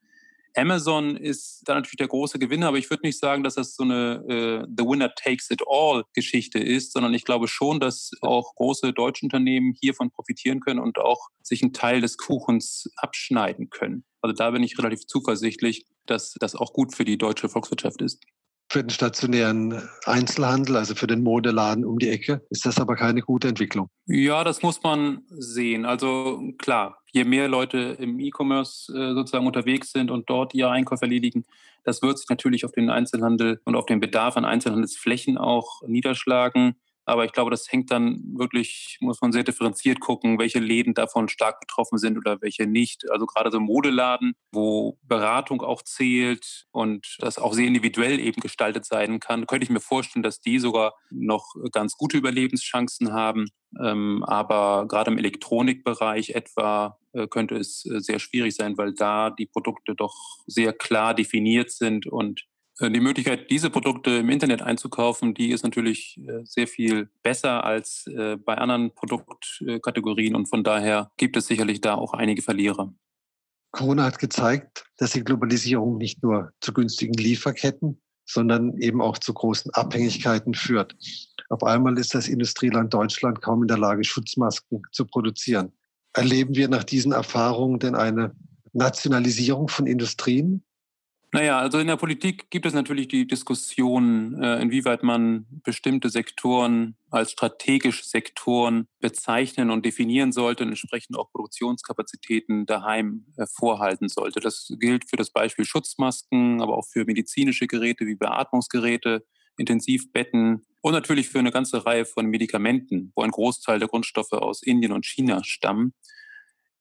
Amazon 0.56 1.16
ist 1.16 1.62
da 1.66 1.74
natürlich 1.74 1.98
der 1.98 2.08
große 2.08 2.40
Gewinner, 2.40 2.68
aber 2.68 2.78
ich 2.78 2.90
würde 2.90 3.06
nicht 3.06 3.20
sagen, 3.20 3.44
dass 3.44 3.54
das 3.54 3.76
so 3.76 3.84
eine 3.84 4.24
äh, 4.28 4.66
The 4.76 4.84
Winner 4.84 5.14
Takes 5.14 5.50
It 5.50 5.62
All 5.68 6.02
Geschichte 6.14 6.58
ist, 6.58 6.92
sondern 6.92 7.14
ich 7.14 7.24
glaube 7.24 7.46
schon, 7.46 7.78
dass 7.78 8.10
auch 8.22 8.56
große 8.56 8.92
deutsche 8.92 9.24
Unternehmen 9.26 9.74
hiervon 9.80 10.10
profitieren 10.10 10.58
können 10.58 10.80
und 10.80 10.98
auch 10.98 11.28
sich 11.42 11.62
einen 11.62 11.72
Teil 11.72 12.00
des 12.00 12.16
Kuchens 12.16 12.90
abschneiden 12.96 13.70
können. 13.70 14.04
Also 14.20 14.34
da 14.34 14.50
bin 14.50 14.62
ich 14.62 14.78
relativ 14.78 15.06
zuversichtlich, 15.06 15.86
dass 16.06 16.34
das 16.40 16.54
auch 16.54 16.72
gut 16.72 16.94
für 16.94 17.04
die 17.04 17.18
deutsche 17.18 17.48
Volkswirtschaft 17.48 18.02
ist. 18.02 18.22
Für 18.70 18.82
den 18.82 18.90
stationären 18.90 19.88
Einzelhandel, 20.04 20.76
also 20.76 20.94
für 20.94 21.06
den 21.06 21.22
Modeladen 21.22 21.86
um 21.86 21.98
die 21.98 22.10
Ecke, 22.10 22.42
ist 22.50 22.66
das 22.66 22.78
aber 22.78 22.96
keine 22.96 23.22
gute 23.22 23.48
Entwicklung. 23.48 23.88
Ja, 24.04 24.44
das 24.44 24.62
muss 24.62 24.82
man 24.82 25.22
sehen. 25.30 25.86
Also 25.86 26.42
klar, 26.58 26.98
je 27.10 27.24
mehr 27.24 27.48
Leute 27.48 27.96
im 27.98 28.20
E-Commerce 28.20 28.92
äh, 28.92 29.14
sozusagen 29.14 29.46
unterwegs 29.46 29.92
sind 29.92 30.10
und 30.10 30.28
dort 30.28 30.52
ihre 30.54 30.70
Einkäufe 30.70 31.06
erledigen, 31.06 31.46
das 31.84 32.02
wird 32.02 32.18
sich 32.18 32.28
natürlich 32.28 32.66
auf 32.66 32.72
den 32.72 32.90
Einzelhandel 32.90 33.62
und 33.64 33.74
auf 33.74 33.86
den 33.86 34.00
Bedarf 34.00 34.36
an 34.36 34.44
Einzelhandelsflächen 34.44 35.38
auch 35.38 35.80
niederschlagen. 35.86 36.76
Aber 37.08 37.24
ich 37.24 37.32
glaube, 37.32 37.50
das 37.50 37.72
hängt 37.72 37.90
dann 37.90 38.22
wirklich, 38.36 38.98
muss 39.00 39.22
man 39.22 39.32
sehr 39.32 39.42
differenziert 39.42 39.98
gucken, 39.98 40.38
welche 40.38 40.58
Läden 40.58 40.92
davon 40.92 41.28
stark 41.28 41.58
betroffen 41.58 41.96
sind 41.96 42.18
oder 42.18 42.42
welche 42.42 42.66
nicht. 42.66 43.10
Also 43.10 43.24
gerade 43.24 43.50
so 43.50 43.60
Modeladen, 43.60 44.34
wo 44.52 44.98
Beratung 45.02 45.62
auch 45.62 45.80
zählt 45.82 46.66
und 46.70 47.16
das 47.20 47.38
auch 47.38 47.54
sehr 47.54 47.66
individuell 47.66 48.20
eben 48.20 48.42
gestaltet 48.42 48.84
sein 48.84 49.20
kann, 49.20 49.46
könnte 49.46 49.64
ich 49.64 49.70
mir 49.70 49.80
vorstellen, 49.80 50.22
dass 50.22 50.40
die 50.40 50.58
sogar 50.58 50.96
noch 51.10 51.54
ganz 51.72 51.96
gute 51.96 52.18
Überlebenschancen 52.18 53.14
haben. 53.14 53.46
Ähm, 53.82 54.22
aber 54.24 54.86
gerade 54.86 55.10
im 55.10 55.16
Elektronikbereich 55.16 56.30
etwa 56.30 56.98
äh, 57.14 57.26
könnte 57.26 57.56
es 57.56 57.86
äh, 57.86 58.00
sehr 58.00 58.18
schwierig 58.18 58.54
sein, 58.54 58.76
weil 58.76 58.92
da 58.92 59.30
die 59.30 59.46
Produkte 59.46 59.94
doch 59.94 60.14
sehr 60.46 60.74
klar 60.74 61.14
definiert 61.14 61.70
sind 61.70 62.06
und 62.06 62.44
die 62.80 63.00
Möglichkeit, 63.00 63.50
diese 63.50 63.70
Produkte 63.70 64.10
im 64.10 64.30
Internet 64.30 64.62
einzukaufen, 64.62 65.34
die 65.34 65.50
ist 65.50 65.64
natürlich 65.64 66.18
äh, 66.18 66.44
sehr 66.44 66.68
viel 66.68 67.08
besser 67.22 67.64
als 67.64 68.06
äh, 68.06 68.36
bei 68.36 68.56
anderen 68.56 68.94
Produktkategorien 68.94 70.36
und 70.36 70.46
von 70.46 70.62
daher 70.62 71.10
gibt 71.16 71.36
es 71.36 71.46
sicherlich 71.46 71.80
da 71.80 71.94
auch 71.94 72.14
einige 72.14 72.42
Verlierer. 72.42 72.92
Corona 73.72 74.04
hat 74.04 74.18
gezeigt, 74.18 74.86
dass 74.96 75.12
die 75.12 75.24
Globalisierung 75.24 75.98
nicht 75.98 76.22
nur 76.22 76.52
zu 76.60 76.72
günstigen 76.72 77.14
Lieferketten, 77.14 78.00
sondern 78.24 78.76
eben 78.78 79.02
auch 79.02 79.18
zu 79.18 79.34
großen 79.34 79.72
Abhängigkeiten 79.72 80.54
führt. 80.54 80.96
Auf 81.48 81.62
einmal 81.62 81.98
ist 81.98 82.14
das 82.14 82.28
Industrieland 82.28 82.92
Deutschland 82.94 83.42
kaum 83.42 83.62
in 83.62 83.68
der 83.68 83.78
Lage, 83.78 84.04
Schutzmasken 84.04 84.82
zu 84.92 85.06
produzieren. 85.06 85.72
Erleben 86.12 86.54
wir 86.54 86.68
nach 86.68 86.84
diesen 86.84 87.12
Erfahrungen 87.12 87.78
denn 87.78 87.94
eine 87.94 88.34
Nationalisierung 88.72 89.68
von 89.68 89.86
Industrien? 89.86 90.62
Naja, 91.30 91.58
also 91.58 91.78
in 91.78 91.86
der 91.86 91.96
Politik 91.96 92.48
gibt 92.48 92.64
es 92.64 92.72
natürlich 92.72 93.06
die 93.08 93.26
Diskussion, 93.26 94.42
äh, 94.42 94.62
inwieweit 94.62 95.02
man 95.02 95.46
bestimmte 95.62 96.08
Sektoren 96.08 96.96
als 97.10 97.32
strategische 97.32 98.02
Sektoren 98.02 98.88
bezeichnen 99.00 99.70
und 99.70 99.84
definieren 99.84 100.32
sollte 100.32 100.64
und 100.64 100.70
entsprechend 100.70 101.18
auch 101.18 101.30
Produktionskapazitäten 101.30 102.64
daheim 102.64 103.26
äh, 103.36 103.44
vorhalten 103.46 104.08
sollte. 104.08 104.40
Das 104.40 104.72
gilt 104.80 105.10
für 105.10 105.16
das 105.16 105.30
Beispiel 105.30 105.66
Schutzmasken, 105.66 106.62
aber 106.62 106.78
auch 106.78 106.86
für 106.86 107.04
medizinische 107.04 107.66
Geräte 107.66 108.06
wie 108.06 108.14
Beatmungsgeräte, 108.14 109.26
Intensivbetten 109.58 110.64
und 110.80 110.92
natürlich 110.92 111.28
für 111.28 111.40
eine 111.40 111.52
ganze 111.52 111.84
Reihe 111.84 112.06
von 112.06 112.24
Medikamenten, 112.24 113.12
wo 113.14 113.22
ein 113.22 113.32
Großteil 113.32 113.78
der 113.78 113.88
Grundstoffe 113.88 114.32
aus 114.32 114.62
Indien 114.62 114.92
und 114.92 115.04
China 115.04 115.44
stammen. 115.44 115.92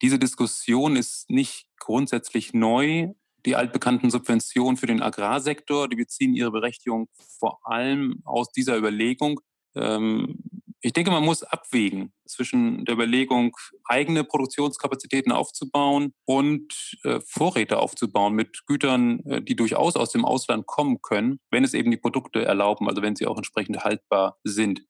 Diese 0.02 0.20
Diskussion 0.20 0.96
ist 0.96 1.30
nicht 1.30 1.68
grundsätzlich 1.80 2.54
neu 2.54 3.14
die 3.46 3.56
altbekannten 3.56 4.10
Subventionen 4.10 4.78
für 4.78 4.88
den 4.88 5.02
Agrarsektor, 5.02 5.88
die 5.88 5.96
beziehen 5.96 6.34
ihre 6.34 6.52
Berechtigung 6.52 7.10
vor 7.40 7.60
allem 7.64 8.22
aus 8.26 8.52
dieser 8.52 8.78
Überlegung. 8.78 9.40
Ähm, 9.76 10.38
ich 10.82 10.94
denke, 10.94 11.12
man 11.12 11.24
muss 11.24 11.44
abwägen 11.44 12.14
zwischen 12.26 12.86
der 12.86 12.94
Überlegung, 12.94 13.58
eigene 13.86 14.24
Produktionskapazitäten 14.24 15.32
aufzubauen 15.32 16.14
und 16.26 16.96
äh, 17.04 17.20
Vorräte 17.26 17.80
aufzubauen 17.80 18.34
mit 18.34 18.66
Gütern, 18.68 19.20
äh, 19.26 19.42
die 19.42 19.56
durchaus 19.56 19.96
aus 19.96 20.12
dem 20.12 20.24
Ausland 20.24 20.68
kommen 20.68 21.02
können, 21.02 21.40
wenn 21.50 21.64
es 21.64 21.74
eben 21.74 21.90
die 21.90 21.98
Produkte 21.98 22.46
erlauben, 22.46 22.88
also 22.88 23.02
wenn 23.02 23.16
sie 23.16 23.26
auch 23.26 23.38
entsprechend 23.38 23.84
haltbar 23.84 24.38
sind. 24.44 24.84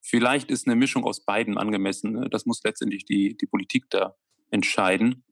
Vielleicht 0.00 0.50
ist 0.50 0.66
eine 0.66 0.76
Mischung 0.76 1.04
aus 1.04 1.24
beiden 1.24 1.58
angemessen. 1.58 2.12
Ne? 2.12 2.28
Das 2.30 2.46
muss 2.46 2.62
letztendlich 2.64 3.04
die, 3.04 3.36
die 3.36 3.46
Politik 3.46 3.86
da 3.90 4.16
entscheiden. 4.50 5.24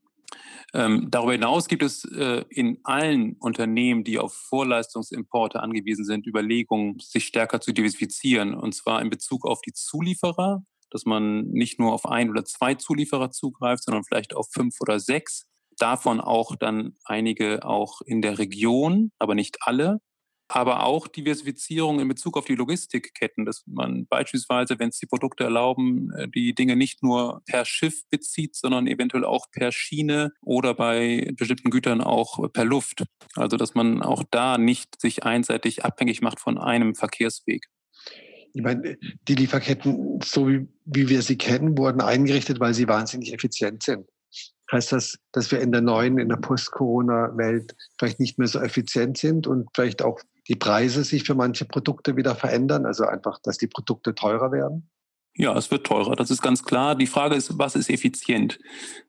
Ähm, 0.72 1.08
darüber 1.10 1.32
hinaus 1.32 1.68
gibt 1.68 1.82
es 1.82 2.04
äh, 2.04 2.44
in 2.48 2.78
allen 2.84 3.36
Unternehmen, 3.40 4.04
die 4.04 4.18
auf 4.18 4.34
Vorleistungsimporte 4.34 5.60
angewiesen 5.60 6.04
sind, 6.04 6.26
Überlegungen, 6.26 6.98
sich 7.00 7.26
stärker 7.26 7.60
zu 7.60 7.72
diversifizieren. 7.72 8.54
Und 8.54 8.74
zwar 8.74 9.02
in 9.02 9.10
Bezug 9.10 9.44
auf 9.44 9.60
die 9.62 9.72
Zulieferer, 9.72 10.64
dass 10.90 11.04
man 11.04 11.44
nicht 11.48 11.78
nur 11.78 11.92
auf 11.92 12.06
ein 12.06 12.30
oder 12.30 12.44
zwei 12.44 12.74
Zulieferer 12.74 13.30
zugreift, 13.30 13.84
sondern 13.84 14.04
vielleicht 14.04 14.34
auf 14.34 14.48
fünf 14.52 14.76
oder 14.80 15.00
sechs. 15.00 15.46
Davon 15.78 16.20
auch 16.20 16.56
dann 16.56 16.96
einige 17.04 17.64
auch 17.64 18.00
in 18.02 18.22
der 18.22 18.38
Region, 18.38 19.12
aber 19.18 19.34
nicht 19.34 19.58
alle 19.62 20.00
aber 20.50 20.82
auch 20.82 21.06
Diversifizierung 21.06 22.00
in 22.00 22.08
Bezug 22.08 22.36
auf 22.36 22.44
die 22.44 22.56
Logistikketten, 22.56 23.44
dass 23.44 23.62
man 23.66 24.06
beispielsweise, 24.06 24.80
wenn 24.80 24.88
es 24.88 24.98
die 24.98 25.06
Produkte 25.06 25.44
erlauben, 25.44 26.10
äh, 26.16 26.28
die 26.28 26.54
Dinge 26.54 26.74
nicht 26.74 27.04
nur 27.04 27.42
per 27.46 27.64
Schiff 27.64 28.02
bezieht, 28.10 28.56
sondern 28.56 28.88
eventuell 28.88 29.24
auch 29.24 29.46
per 29.52 29.70
Schiene 29.70 30.32
oder 30.42 30.74
bei 30.74 31.30
bestimmten 31.36 31.70
Gütern 31.70 32.00
auch 32.00 32.52
per 32.52 32.64
Luft. 32.64 33.04
Also 33.36 33.56
dass 33.56 33.74
man 33.74 34.02
auch 34.02 34.24
da 34.28 34.58
nicht 34.58 35.00
sich 35.00 35.22
einseitig 35.22 35.84
abhängig 35.84 36.20
macht 36.20 36.40
von 36.40 36.58
einem 36.58 36.96
Verkehrsweg. 36.96 37.66
Ich 38.52 38.62
meine, 38.62 38.98
die 39.28 39.34
Lieferketten, 39.36 40.18
so 40.24 40.48
wie, 40.48 40.66
wie 40.84 41.08
wir 41.08 41.22
sie 41.22 41.36
kennen, 41.36 41.78
wurden 41.78 42.00
eingerichtet, 42.00 42.58
weil 42.58 42.74
sie 42.74 42.88
wahnsinnig 42.88 43.32
effizient 43.32 43.84
sind 43.84 44.06
heißt 44.72 44.92
das, 44.92 45.18
dass 45.32 45.50
wir 45.50 45.60
in 45.60 45.72
der 45.72 45.80
neuen, 45.80 46.18
in 46.18 46.28
der 46.28 46.36
Post-Corona-Welt 46.36 47.74
vielleicht 47.98 48.20
nicht 48.20 48.38
mehr 48.38 48.48
so 48.48 48.60
effizient 48.60 49.18
sind 49.18 49.46
und 49.46 49.68
vielleicht 49.74 50.02
auch 50.02 50.20
die 50.48 50.56
Preise 50.56 51.04
sich 51.04 51.24
für 51.24 51.34
manche 51.34 51.64
Produkte 51.64 52.16
wieder 52.16 52.34
verändern, 52.34 52.86
also 52.86 53.04
einfach, 53.04 53.38
dass 53.42 53.58
die 53.58 53.66
Produkte 53.68 54.14
teurer 54.14 54.52
werden? 54.52 54.90
Ja, 55.34 55.56
es 55.56 55.70
wird 55.70 55.86
teurer, 55.86 56.16
das 56.16 56.30
ist 56.30 56.42
ganz 56.42 56.64
klar. 56.64 56.96
Die 56.96 57.06
Frage 57.06 57.36
ist, 57.36 57.56
was 57.56 57.76
ist 57.76 57.88
effizient? 57.88 58.58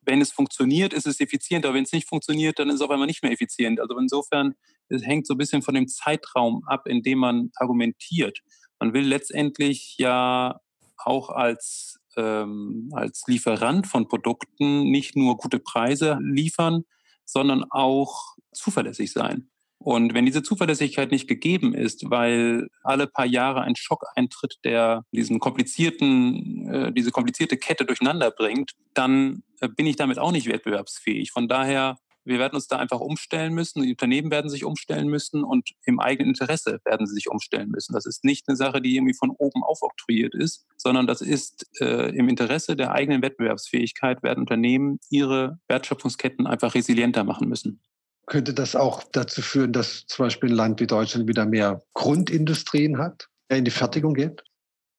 Wenn 0.05 0.21
es 0.21 0.31
funktioniert, 0.31 0.93
ist 0.93 1.07
es 1.07 1.19
effizient, 1.19 1.65
aber 1.65 1.75
wenn 1.75 1.83
es 1.83 1.91
nicht 1.91 2.07
funktioniert, 2.07 2.59
dann 2.59 2.69
ist 2.69 2.75
es 2.75 2.81
auf 2.81 2.91
einmal 2.91 3.07
nicht 3.07 3.23
mehr 3.23 3.31
effizient. 3.31 3.79
Also 3.79 3.97
insofern, 3.97 4.53
es 4.87 5.03
hängt 5.03 5.25
so 5.25 5.33
ein 5.33 5.37
bisschen 5.37 5.61
von 5.61 5.73
dem 5.73 5.87
Zeitraum 5.87 6.63
ab, 6.67 6.87
in 6.87 7.01
dem 7.01 7.17
man 7.17 7.49
argumentiert. 7.55 8.39
Man 8.79 8.93
will 8.93 9.07
letztendlich 9.07 9.95
ja 9.97 10.59
auch 10.97 11.29
als, 11.29 11.99
ähm, 12.17 12.89
als 12.93 13.23
Lieferant 13.27 13.87
von 13.87 14.07
Produkten 14.07 14.89
nicht 14.89 15.15
nur 15.15 15.37
gute 15.37 15.59
Preise 15.59 16.17
liefern, 16.21 16.83
sondern 17.25 17.65
auch 17.69 18.35
zuverlässig 18.53 19.11
sein. 19.11 19.49
Und 19.83 20.13
wenn 20.13 20.27
diese 20.27 20.43
Zuverlässigkeit 20.43 21.09
nicht 21.09 21.27
gegeben 21.27 21.73
ist, 21.73 22.09
weil 22.11 22.67
alle 22.83 23.07
paar 23.07 23.25
Jahre 23.25 23.61
ein 23.61 23.75
Schock 23.75 24.05
eintritt, 24.15 24.57
der 24.63 25.05
diesen 25.11 25.39
komplizierten, 25.39 26.67
äh, 26.71 26.93
diese 26.93 27.09
komplizierte 27.09 27.57
Kette 27.57 27.85
durcheinander 27.85 28.29
bringt, 28.29 28.73
dann 28.93 29.41
äh, 29.59 29.67
bin 29.67 29.87
ich 29.87 29.95
damit 29.95 30.19
auch 30.19 30.31
nicht 30.31 30.47
wettbewerbsfähig. 30.47 31.31
Von 31.31 31.47
daher, 31.47 31.97
wir 32.23 32.39
werden 32.39 32.55
uns 32.55 32.67
da 32.67 32.77
einfach 32.77 32.99
umstellen 32.99 33.53
müssen. 33.53 33.83
Die 33.83 33.91
Unternehmen 33.91 34.31
werden 34.31 34.49
sich 34.49 34.63
umstellen 34.63 35.07
müssen 35.07 35.43
und 35.43 35.71
im 35.85 35.99
eigenen 35.99 36.29
Interesse 36.29 36.79
werden 36.85 37.07
sie 37.07 37.15
sich 37.15 37.29
umstellen 37.29 37.69
müssen. 37.69 37.93
Das 37.93 38.05
ist 38.05 38.23
nicht 38.23 38.47
eine 38.47 38.55
Sache, 38.55 38.81
die 38.81 38.95
irgendwie 38.95 39.15
von 39.15 39.31
oben 39.31 39.63
aufoktroyiert 39.63 40.35
ist, 40.35 40.65
sondern 40.77 41.07
das 41.07 41.21
ist 41.21 41.67
äh, 41.79 42.15
im 42.15 42.29
Interesse 42.29 42.75
der 42.75 42.91
eigenen 42.91 43.21
Wettbewerbsfähigkeit 43.21 44.23
werden 44.23 44.41
Unternehmen 44.41 44.99
ihre 45.09 45.59
Wertschöpfungsketten 45.67 46.47
einfach 46.47 46.75
resilienter 46.75 47.23
machen 47.23 47.47
müssen. 47.47 47.81
Könnte 48.27 48.53
das 48.53 48.75
auch 48.75 49.03
dazu 49.11 49.41
führen, 49.41 49.73
dass 49.73 50.05
zum 50.05 50.25
Beispiel 50.25 50.51
ein 50.51 50.55
Land 50.55 50.79
wie 50.79 50.87
Deutschland 50.87 51.27
wieder 51.27 51.45
mehr 51.45 51.81
Grundindustrien 51.93 52.97
hat, 52.97 53.27
in 53.49 53.65
die 53.65 53.71
Fertigung 53.71 54.13
geht? 54.13 54.43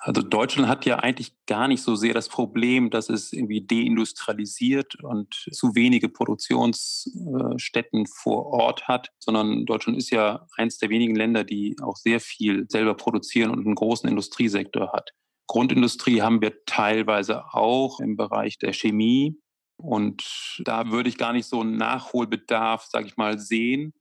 Also 0.04 0.20
Deutschland 0.20 0.68
hat 0.68 0.84
ja 0.84 0.96
eigentlich 0.96 1.32
gar 1.46 1.68
nicht 1.68 1.80
so 1.80 1.94
sehr 1.94 2.12
das 2.12 2.28
Problem, 2.28 2.90
dass 2.90 3.08
es 3.08 3.32
irgendwie 3.32 3.64
deindustrialisiert 3.64 4.96
und 5.04 5.32
zu 5.52 5.76
wenige 5.76 6.08
Produktionsstätten 6.08 8.06
vor 8.06 8.46
Ort 8.46 8.88
hat, 8.88 9.10
sondern 9.20 9.64
Deutschland 9.64 9.96
ist 9.96 10.10
ja 10.10 10.48
eines 10.56 10.78
der 10.78 10.90
wenigen 10.90 11.14
Länder, 11.14 11.44
die 11.44 11.76
auch 11.80 11.94
sehr 11.94 12.18
viel 12.18 12.66
selber 12.68 12.94
produzieren 12.94 13.52
und 13.52 13.64
einen 13.64 13.76
großen 13.76 14.08
Industriesektor 14.08 14.92
hat. 14.92 15.12
Grundindustrie 15.46 16.20
haben 16.20 16.42
wir 16.42 16.64
teilweise 16.66 17.44
auch 17.54 18.00
im 18.00 18.16
Bereich 18.16 18.58
der 18.58 18.72
Chemie, 18.72 19.38
und 19.82 20.22
da 20.64 20.90
würde 20.90 21.08
ich 21.08 21.18
gar 21.18 21.32
nicht 21.32 21.46
so 21.46 21.60
einen 21.60 21.76
Nachholbedarf, 21.76 22.84
sage 22.84 23.06
ich 23.08 23.16
mal, 23.16 23.38
sehen. 23.38 23.92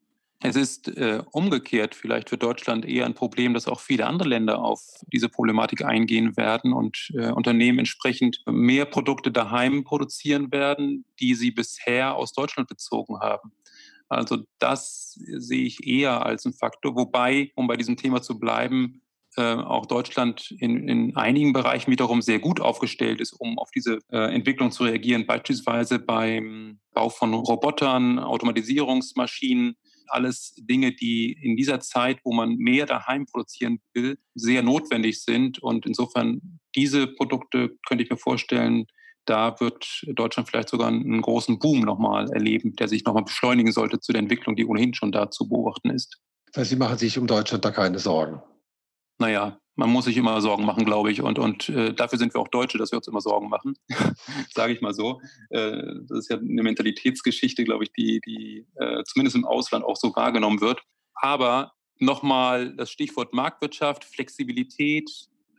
Es 0.43 0.55
ist 0.55 0.87
äh, 0.97 1.21
umgekehrt 1.31 1.93
vielleicht 1.93 2.29
für 2.29 2.37
Deutschland 2.37 2.85
eher 2.85 3.05
ein 3.05 3.13
Problem, 3.13 3.53
dass 3.53 3.67
auch 3.67 3.79
viele 3.79 4.07
andere 4.07 4.29
Länder 4.29 4.59
auf 4.59 4.81
diese 5.13 5.29
Problematik 5.29 5.85
eingehen 5.85 6.35
werden 6.35 6.73
und 6.73 7.11
äh, 7.13 7.31
Unternehmen 7.31 7.79
entsprechend 7.79 8.41
mehr 8.47 8.85
Produkte 8.85 9.31
daheim 9.31 9.83
produzieren 9.83 10.51
werden, 10.51 11.05
die 11.19 11.35
sie 11.35 11.51
bisher 11.51 12.15
aus 12.15 12.33
Deutschland 12.33 12.67
bezogen 12.69 13.19
haben. 13.19 13.51
Also 14.09 14.39
das 14.57 15.13
sehe 15.13 15.63
ich 15.63 15.85
eher 15.85 16.25
als 16.25 16.45
ein 16.45 16.53
Faktor. 16.53 16.95
Wobei, 16.95 17.51
um 17.55 17.67
bei 17.67 17.77
diesem 17.77 17.95
Thema 17.95 18.23
zu 18.23 18.39
bleiben, 18.39 19.01
äh, 19.37 19.53
auch 19.53 19.85
Deutschland 19.85 20.53
in, 20.59 20.89
in 20.89 21.15
einigen 21.15 21.53
Bereichen 21.53 21.91
wiederum 21.91 22.21
sehr 22.21 22.39
gut 22.39 22.59
aufgestellt 22.59 23.21
ist, 23.21 23.33
um 23.33 23.59
auf 23.59 23.69
diese 23.71 23.99
äh, 24.11 24.33
Entwicklung 24.33 24.71
zu 24.71 24.83
reagieren, 24.83 25.27
beispielsweise 25.27 25.99
beim 25.99 26.79
Bau 26.93 27.09
von 27.09 27.33
Robotern, 27.33 28.19
Automatisierungsmaschinen, 28.19 29.77
alles 30.07 30.53
Dinge, 30.57 30.93
die 30.93 31.33
in 31.41 31.55
dieser 31.55 31.79
Zeit, 31.79 32.19
wo 32.23 32.33
man 32.33 32.55
mehr 32.55 32.85
daheim 32.85 33.25
produzieren 33.25 33.79
will, 33.93 34.17
sehr 34.35 34.63
notwendig 34.63 35.23
sind. 35.23 35.59
Und 35.59 35.85
insofern 35.85 36.59
diese 36.75 37.07
Produkte 37.07 37.77
könnte 37.87 38.03
ich 38.03 38.09
mir 38.09 38.17
vorstellen, 38.17 38.85
da 39.25 39.59
wird 39.59 40.03
Deutschland 40.15 40.49
vielleicht 40.49 40.69
sogar 40.69 40.87
einen 40.87 41.21
großen 41.21 41.59
Boom 41.59 41.81
nochmal 41.81 42.31
erleben, 42.31 42.75
der 42.75 42.87
sich 42.87 43.05
nochmal 43.05 43.23
beschleunigen 43.23 43.71
sollte 43.71 43.99
zu 43.99 44.11
der 44.11 44.21
Entwicklung, 44.21 44.55
die 44.55 44.65
ohnehin 44.65 44.93
schon 44.93 45.11
da 45.11 45.29
zu 45.29 45.47
beobachten 45.47 45.91
ist. 45.91 46.19
Das 46.47 46.61
heißt, 46.61 46.69
Sie 46.71 46.75
machen 46.75 46.97
sich 46.97 47.17
um 47.17 47.27
Deutschland 47.27 47.63
da 47.63 47.71
keine 47.71 47.99
Sorgen 47.99 48.41
naja, 49.21 49.57
man 49.81 49.89
muss 49.89 50.05
sich 50.05 50.15
immer 50.15 50.39
Sorgen 50.41 50.63
machen, 50.63 50.85
glaube 50.85 51.11
ich. 51.11 51.23
Und, 51.23 51.39
und 51.39 51.67
äh, 51.69 51.91
dafür 51.91 52.19
sind 52.19 52.35
wir 52.35 52.39
auch 52.39 52.49
Deutsche, 52.49 52.77
dass 52.77 52.91
wir 52.91 52.97
uns 52.97 53.07
immer 53.07 53.19
Sorgen 53.19 53.49
machen, 53.49 53.75
sage 54.53 54.73
ich 54.73 54.81
mal 54.81 54.93
so. 54.93 55.19
Äh, 55.49 55.81
das 56.07 56.19
ist 56.19 56.29
ja 56.29 56.37
eine 56.37 56.61
Mentalitätsgeschichte, 56.61 57.63
glaube 57.63 57.85
ich, 57.85 57.91
die, 57.91 58.21
die 58.23 58.67
äh, 58.75 59.03
zumindest 59.05 59.35
im 59.35 59.45
Ausland 59.45 59.83
auch 59.83 59.95
so 59.95 60.15
wahrgenommen 60.15 60.61
wird. 60.61 60.83
Aber 61.15 61.73
nochmal 61.97 62.75
das 62.75 62.91
Stichwort 62.91 63.33
Marktwirtschaft, 63.33 64.05
Flexibilität. 64.05 65.09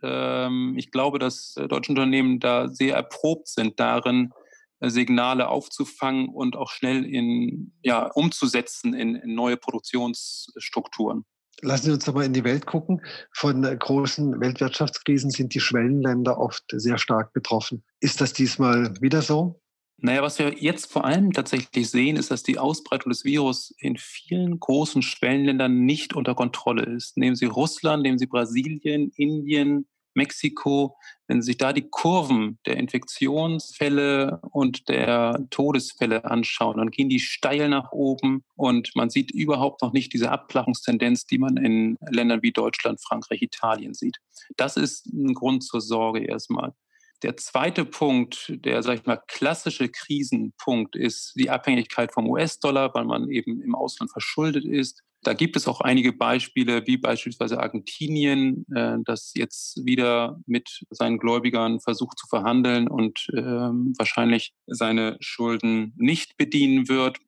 Ähm, 0.04 0.74
ich 0.78 0.92
glaube, 0.92 1.18
dass 1.18 1.56
äh, 1.56 1.66
deutsche 1.66 1.90
Unternehmen 1.90 2.38
da 2.38 2.68
sehr 2.68 2.94
erprobt 2.94 3.48
sind 3.48 3.80
darin, 3.80 4.30
äh, 4.78 4.88
Signale 4.88 5.48
aufzufangen 5.48 6.28
und 6.28 6.54
auch 6.54 6.70
schnell 6.70 7.04
in, 7.04 7.72
ja, 7.82 8.06
umzusetzen 8.06 8.94
in, 8.94 9.16
in 9.16 9.34
neue 9.34 9.56
Produktionsstrukturen. 9.56 11.24
Lassen 11.62 11.86
Sie 11.86 11.92
uns 11.92 12.04
doch 12.04 12.14
mal 12.14 12.24
in 12.24 12.32
die 12.32 12.44
Welt 12.44 12.66
gucken. 12.66 13.00
Von 13.32 13.62
großen 13.62 14.40
Weltwirtschaftskrisen 14.40 15.30
sind 15.30 15.54
die 15.54 15.60
Schwellenländer 15.60 16.38
oft 16.38 16.64
sehr 16.72 16.98
stark 16.98 17.32
betroffen. 17.32 17.84
Ist 18.00 18.20
das 18.20 18.32
diesmal 18.32 19.00
wieder 19.00 19.22
so? 19.22 19.60
Naja, 19.98 20.22
was 20.22 20.40
wir 20.40 20.54
jetzt 20.58 20.90
vor 20.90 21.04
allem 21.04 21.32
tatsächlich 21.32 21.88
sehen, 21.88 22.16
ist, 22.16 22.32
dass 22.32 22.42
die 22.42 22.58
Ausbreitung 22.58 23.10
des 23.10 23.24
Virus 23.24 23.72
in 23.78 23.96
vielen 23.96 24.58
großen 24.58 25.00
Schwellenländern 25.00 25.84
nicht 25.84 26.14
unter 26.14 26.34
Kontrolle 26.34 26.82
ist. 26.82 27.16
Nehmen 27.16 27.36
Sie 27.36 27.44
Russland, 27.46 28.02
nehmen 28.02 28.18
Sie 28.18 28.26
Brasilien, 28.26 29.12
Indien, 29.14 29.86
Mexiko, 30.14 30.96
wenn 31.26 31.40
Sie 31.40 31.46
sich 31.46 31.58
da 31.58 31.72
die 31.72 31.88
Kurven 31.88 32.58
der 32.66 32.76
Infektionsfälle 32.76 34.40
und 34.50 34.88
der 34.88 35.46
Todesfälle 35.50 36.24
anschauen, 36.24 36.78
dann 36.78 36.90
gehen 36.90 37.08
die 37.08 37.20
steil 37.20 37.68
nach 37.68 37.92
oben 37.92 38.44
und 38.54 38.94
man 38.94 39.10
sieht 39.10 39.30
überhaupt 39.30 39.82
noch 39.82 39.92
nicht 39.92 40.12
diese 40.12 40.30
Abflachungstendenz, 40.30 41.26
die 41.26 41.38
man 41.38 41.56
in 41.56 41.96
Ländern 42.10 42.42
wie 42.42 42.52
Deutschland, 42.52 43.00
Frankreich, 43.00 43.42
Italien 43.42 43.94
sieht. 43.94 44.18
Das 44.56 44.76
ist 44.76 45.06
ein 45.06 45.34
Grund 45.34 45.64
zur 45.64 45.80
Sorge 45.80 46.24
erstmal. 46.24 46.74
Der 47.22 47.36
zweite 47.36 47.84
Punkt, 47.84 48.52
der, 48.64 48.82
sag 48.82 48.98
ich 48.98 49.06
mal, 49.06 49.22
klassische 49.28 49.88
Krisenpunkt 49.88 50.96
ist 50.96 51.34
die 51.36 51.50
Abhängigkeit 51.50 52.12
vom 52.12 52.28
US-Dollar, 52.28 52.92
weil 52.94 53.04
man 53.04 53.28
eben 53.28 53.62
im 53.62 53.76
Ausland 53.76 54.10
verschuldet 54.10 54.64
ist. 54.64 55.04
Da 55.22 55.34
gibt 55.34 55.54
es 55.56 55.68
auch 55.68 55.80
einige 55.80 56.12
Beispiele, 56.12 56.86
wie 56.86 56.96
beispielsweise 56.96 57.60
Argentinien, 57.60 58.66
äh, 58.74 58.96
das 59.04 59.32
jetzt 59.34 59.84
wieder 59.84 60.40
mit 60.46 60.82
seinen 60.90 61.18
Gläubigern 61.18 61.78
versucht 61.80 62.18
zu 62.18 62.26
verhandeln 62.26 62.88
und 62.88 63.28
äh, 63.32 63.42
wahrscheinlich 63.42 64.52
seine 64.66 65.16
Schulden 65.20 65.94
nicht 65.96 66.36
bedienen 66.36 66.88
wird. 66.88 67.18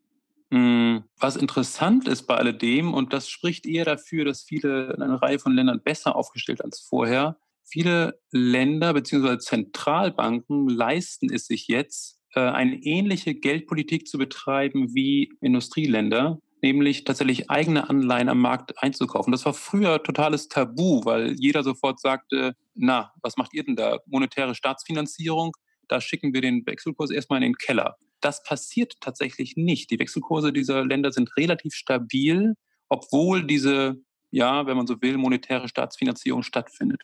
Hm, 0.51 1.05
was 1.19 1.37
interessant 1.37 2.09
ist 2.09 2.25
bei 2.25 2.37
alledem, 2.37 2.93
und 2.93 3.13
das 3.13 3.29
spricht 3.29 3.65
eher 3.65 3.85
dafür, 3.85 4.25
dass 4.25 4.43
viele 4.43 4.93
in 4.95 5.03
einer 5.03 5.23
Reihe 5.23 5.39
von 5.39 5.53
Ländern 5.53 5.81
besser 5.83 6.17
aufgestellt 6.17 6.63
als 6.65 6.81
vorher, 6.81 7.39
viele 7.65 8.21
Länder 8.31 8.93
bzw. 8.93 9.39
Zentralbanken 9.39 10.69
leisten 10.69 11.33
es 11.33 11.47
sich 11.47 11.69
jetzt, 11.69 12.21
äh, 12.35 12.41
eine 12.41 12.77
ähnliche 12.83 13.35
Geldpolitik 13.35 14.07
zu 14.07 14.19
betreiben 14.19 14.95
wie 14.95 15.33
Industrieländer, 15.41 16.39
nämlich 16.65 17.05
tatsächlich 17.05 17.51
eigene 17.51 17.91
Anleihen 17.91 18.31
am 18.31 18.41
Markt 18.41 18.83
einzukaufen. 18.83 19.33
Das 19.33 19.45
war 19.45 19.53
früher 19.53 20.03
totales 20.03 20.49
Tabu, 20.49 21.05
weil 21.05 21.35
jeder 21.39 21.63
sofort 21.63 22.01
sagte, 22.01 22.57
na, 22.75 23.13
was 23.21 23.37
macht 23.37 23.53
ihr 23.53 23.65
denn 23.65 23.77
da? 23.77 23.99
Monetäre 24.07 24.55
Staatsfinanzierung, 24.55 25.55
da 25.89 26.01
schicken 26.01 26.33
wir 26.33 26.41
den 26.41 26.65
Wechselkurs 26.67 27.11
erstmal 27.11 27.43
in 27.43 27.53
den 27.53 27.57
Keller. 27.57 27.99
Das 28.23 28.43
passiert 28.43 28.95
tatsächlich 29.01 29.57
nicht. 29.57 29.91
Die 29.91 29.99
Wechselkurse 29.99 30.55
dieser 30.55 30.87
Länder 30.87 31.13
sind 31.13 31.37
relativ 31.37 31.75
stabil, 31.75 32.55
obwohl 32.89 33.47
diese, 33.47 33.97
ja, 34.31 34.67
wenn 34.67 34.79
man 34.79 34.87
so 34.87 35.03
will, 35.03 35.19
monetäre 35.19 35.69
Staatsfinanzierung 35.69 36.43
stattfindet. 36.43 37.03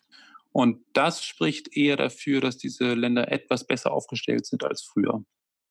Und 0.51 0.83
das 0.93 1.23
spricht 1.23 1.77
eher 1.77 1.97
dafür, 1.97 2.41
dass 2.41 2.57
diese 2.57 2.95
Länder 2.95 3.31
etwas 3.31 3.67
besser 3.67 3.91
aufgestellt 3.91 4.47
sind 4.47 4.63
als 4.63 4.81
früher. 4.81 5.23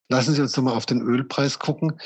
Lassen 0.07 0.33
Sie 0.33 0.41
uns 0.41 0.55
nochmal 0.55 0.75
auf 0.75 0.85
den 0.85 1.01
Ölpreis 1.01 1.59
gucken 1.59 1.99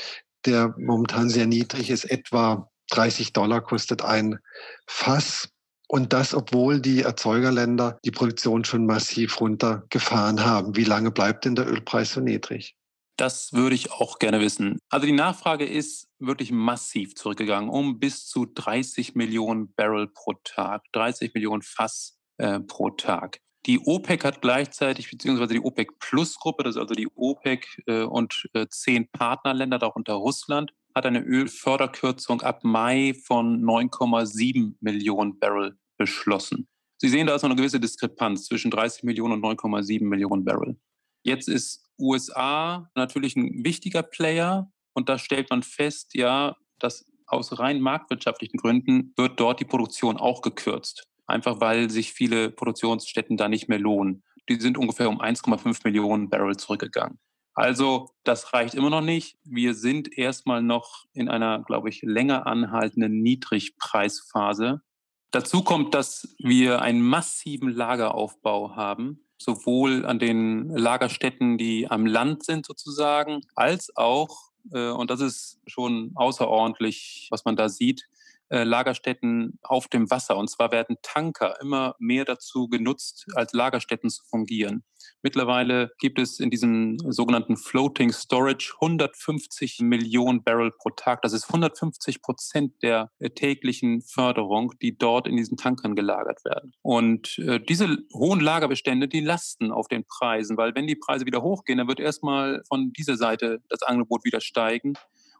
der 0.46 0.74
momentan 0.78 1.28
sehr 1.28 1.46
niedrig 1.46 1.90
ist, 1.90 2.04
etwa 2.04 2.70
30 2.90 3.32
Dollar 3.32 3.60
kostet 3.60 4.02
ein 4.02 4.38
Fass. 4.86 5.48
Und 5.88 6.12
das, 6.12 6.34
obwohl 6.34 6.80
die 6.80 7.02
Erzeugerländer 7.02 7.98
die 8.04 8.10
Produktion 8.10 8.64
schon 8.64 8.86
massiv 8.86 9.40
runtergefahren 9.40 10.44
haben. 10.44 10.74
Wie 10.74 10.84
lange 10.84 11.12
bleibt 11.12 11.44
denn 11.44 11.54
der 11.54 11.68
Ölpreis 11.68 12.12
so 12.12 12.20
niedrig? 12.20 12.76
Das 13.16 13.52
würde 13.52 13.76
ich 13.76 13.92
auch 13.92 14.18
gerne 14.18 14.40
wissen. 14.40 14.78
Also 14.90 15.06
die 15.06 15.12
Nachfrage 15.12 15.64
ist 15.64 16.08
wirklich 16.18 16.52
massiv 16.52 17.14
zurückgegangen, 17.14 17.70
um 17.70 17.98
bis 17.98 18.26
zu 18.26 18.46
30 18.46 19.14
Millionen 19.14 19.72
Barrel 19.74 20.08
pro 20.08 20.34
Tag, 20.44 20.82
30 20.92 21.32
Millionen 21.34 21.62
Fass 21.62 22.18
äh, 22.38 22.60
pro 22.60 22.90
Tag. 22.90 23.40
Die 23.66 23.80
OPEC 23.80 24.24
hat 24.24 24.42
gleichzeitig, 24.42 25.10
beziehungsweise 25.10 25.54
die 25.54 25.60
OPEC-Plus-Gruppe, 25.60 26.62
das 26.62 26.76
ist 26.76 26.80
also 26.80 26.94
die 26.94 27.08
OPEC 27.16 27.66
äh, 27.86 28.02
und 28.02 28.48
äh, 28.52 28.66
zehn 28.68 29.08
Partnerländer, 29.10 29.78
darunter 29.78 30.14
Russland, 30.14 30.72
hat 30.94 31.04
eine 31.04 31.20
Ölförderkürzung 31.20 32.42
ab 32.42 32.62
Mai 32.62 33.14
von 33.24 33.60
9,7 33.62 34.74
Millionen 34.80 35.38
Barrel 35.40 35.76
beschlossen. 35.96 36.68
Sie 36.98 37.08
sehen, 37.08 37.26
da 37.26 37.34
ist 37.34 37.42
noch 37.42 37.50
eine 37.50 37.56
gewisse 37.56 37.80
Diskrepanz 37.80 38.44
zwischen 38.44 38.70
30 38.70 39.02
Millionen 39.02 39.42
und 39.42 39.58
9,7 39.58 40.04
Millionen 40.04 40.44
Barrel. 40.44 40.78
Jetzt 41.24 41.48
ist 41.48 41.90
USA 41.98 42.88
natürlich 42.94 43.34
ein 43.34 43.64
wichtiger 43.64 44.04
Player 44.04 44.70
und 44.94 45.08
da 45.08 45.18
stellt 45.18 45.50
man 45.50 45.64
fest, 45.64 46.14
ja, 46.14 46.56
dass 46.78 47.10
aus 47.26 47.58
rein 47.58 47.80
marktwirtschaftlichen 47.80 48.58
Gründen 48.58 49.12
wird 49.16 49.40
dort 49.40 49.58
die 49.58 49.64
Produktion 49.64 50.16
auch 50.16 50.40
gekürzt 50.40 51.08
einfach 51.26 51.60
weil 51.60 51.90
sich 51.90 52.12
viele 52.12 52.50
Produktionsstätten 52.50 53.36
da 53.36 53.48
nicht 53.48 53.68
mehr 53.68 53.78
lohnen. 53.78 54.22
Die 54.48 54.60
sind 54.60 54.78
ungefähr 54.78 55.08
um 55.08 55.20
1,5 55.20 55.80
Millionen 55.84 56.30
Barrel 56.30 56.56
zurückgegangen. 56.56 57.18
Also 57.56 58.10
das 58.22 58.52
reicht 58.52 58.74
immer 58.74 58.90
noch 58.90 59.00
nicht. 59.00 59.38
Wir 59.44 59.74
sind 59.74 60.16
erstmal 60.16 60.62
noch 60.62 61.06
in 61.14 61.28
einer, 61.28 61.62
glaube 61.62 61.88
ich, 61.88 62.02
länger 62.02 62.46
anhaltenden 62.46 63.22
Niedrigpreisphase. 63.22 64.82
Dazu 65.30 65.62
kommt, 65.62 65.94
dass 65.94 66.34
wir 66.38 66.82
einen 66.82 67.00
massiven 67.00 67.70
Lageraufbau 67.70 68.76
haben, 68.76 69.26
sowohl 69.38 70.04
an 70.04 70.18
den 70.18 70.68
Lagerstätten, 70.68 71.56
die 71.56 71.90
am 71.90 72.06
Land 72.06 72.44
sind 72.44 72.66
sozusagen, 72.66 73.40
als 73.54 73.94
auch, 73.96 74.50
äh, 74.72 74.90
und 74.90 75.10
das 75.10 75.20
ist 75.20 75.58
schon 75.66 76.12
außerordentlich, 76.14 77.28
was 77.30 77.46
man 77.46 77.56
da 77.56 77.70
sieht, 77.70 78.06
äh, 78.48 78.64
Lagerstätten 78.64 79.58
auf 79.62 79.88
dem 79.88 80.10
Wasser. 80.10 80.36
Und 80.36 80.48
zwar 80.50 80.72
werden 80.72 80.96
Tanker 81.02 81.60
immer 81.60 81.94
mehr 81.98 82.24
dazu 82.24 82.68
genutzt, 82.68 83.26
als 83.34 83.52
Lagerstätten 83.52 84.10
zu 84.10 84.22
fungieren. 84.24 84.84
Mittlerweile 85.22 85.92
gibt 85.98 86.18
es 86.18 86.40
in 86.40 86.50
diesem 86.50 86.98
sogenannten 86.98 87.56
Floating 87.56 88.12
Storage 88.12 88.74
150 88.80 89.80
Millionen 89.80 90.42
Barrel 90.42 90.70
pro 90.70 90.90
Tag. 90.90 91.22
Das 91.22 91.32
ist 91.32 91.48
150 91.48 92.22
Prozent 92.22 92.82
der 92.82 93.10
äh, 93.18 93.30
täglichen 93.30 94.02
Förderung, 94.02 94.72
die 94.80 94.96
dort 94.96 95.26
in 95.26 95.36
diesen 95.36 95.56
Tankern 95.56 95.96
gelagert 95.96 96.44
werden. 96.44 96.72
Und 96.82 97.38
äh, 97.38 97.60
diese 97.60 97.98
hohen 98.14 98.40
Lagerbestände, 98.40 99.08
die 99.08 99.20
lasten 99.20 99.72
auf 99.72 99.88
den 99.88 100.04
Preisen, 100.04 100.56
weil 100.56 100.74
wenn 100.74 100.86
die 100.86 100.96
Preise 100.96 101.26
wieder 101.26 101.42
hochgehen, 101.42 101.78
dann 101.78 101.88
wird 101.88 102.00
erstmal 102.00 102.62
von 102.68 102.92
dieser 102.92 103.16
Seite 103.16 103.60
das 103.68 103.82
Angebot 103.82 104.24
wieder 104.24 104.40
steigen. 104.40 104.94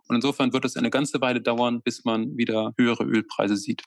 Und 0.09 0.17
insofern 0.17 0.53
wird 0.53 0.65
es 0.65 0.77
eine 0.77 0.91
ganze 0.91 1.21
Weile 1.21 1.41
dauern, 1.41 1.83
bis 1.83 2.05
man 2.05 2.37
wieder 2.37 2.73
höhere 2.79 3.05
Ölpreise 3.05 3.57
sieht. 3.57 3.83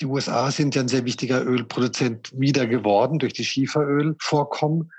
Die 0.00 0.06
USA 0.06 0.50
sind 0.50 0.74
ja 0.74 0.82
ein 0.82 0.88
sehr 0.88 1.04
wichtiger 1.04 1.44
Ölproduzent 1.44 2.30
wieder 2.38 2.66
geworden 2.66 3.18
durch 3.18 3.32
die 3.32 3.44
Schieferölvorkommen, 3.44 4.92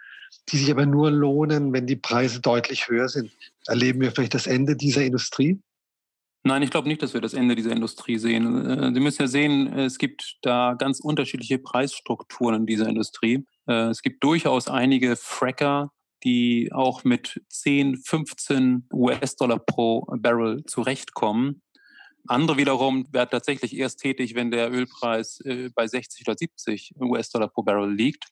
die 0.49 0.57
sich 0.57 0.71
aber 0.71 0.85
nur 0.85 1.09
lohnen, 1.09 1.71
wenn 1.71 1.87
die 1.87 1.95
Preise 1.95 2.41
deutlich 2.41 2.89
höher 2.89 3.07
sind. 3.07 3.31
Erleben 3.67 4.01
wir 4.01 4.11
vielleicht 4.11 4.33
das 4.33 4.47
Ende 4.47 4.75
dieser 4.75 5.05
Industrie? 5.05 5.61
Nein, 6.43 6.63
ich 6.63 6.71
glaube 6.71 6.87
nicht, 6.87 7.01
dass 7.01 7.13
wir 7.13 7.21
das 7.21 7.33
Ende 7.33 7.55
dieser 7.55 7.71
Industrie 7.71 8.17
sehen. 8.17 8.65
Äh, 8.65 8.93
Sie 8.93 8.99
müssen 8.99 9.23
ja 9.23 9.27
sehen, 9.27 9.67
es 9.77 9.97
gibt 9.97 10.37
da 10.41 10.75
ganz 10.77 10.99
unterschiedliche 10.99 11.59
Preisstrukturen 11.59 12.55
in 12.55 12.65
dieser 12.65 12.87
Industrie. 12.87 13.45
Äh, 13.67 13.89
es 13.89 14.01
gibt 14.01 14.23
durchaus 14.23 14.67
einige 14.67 15.15
Fracker, 15.15 15.91
die 16.23 16.71
auch 16.73 17.03
mit 17.03 17.41
10, 17.49 17.97
15 17.97 18.87
US-Dollar 18.91 19.59
pro 19.59 20.05
Barrel 20.19 20.63
zurechtkommen. 20.65 21.61
Andere 22.27 22.57
wiederum 22.57 23.07
werden 23.11 23.29
tatsächlich 23.31 23.75
erst 23.75 23.99
tätig, 23.99 24.35
wenn 24.35 24.51
der 24.51 24.71
Ölpreis 24.71 25.39
äh, 25.41 25.69
bei 25.73 25.87
60 25.87 26.27
oder 26.27 26.37
70 26.37 26.95
US-Dollar 26.99 27.47
pro 27.47 27.63
Barrel 27.63 27.93
liegt. 27.93 28.25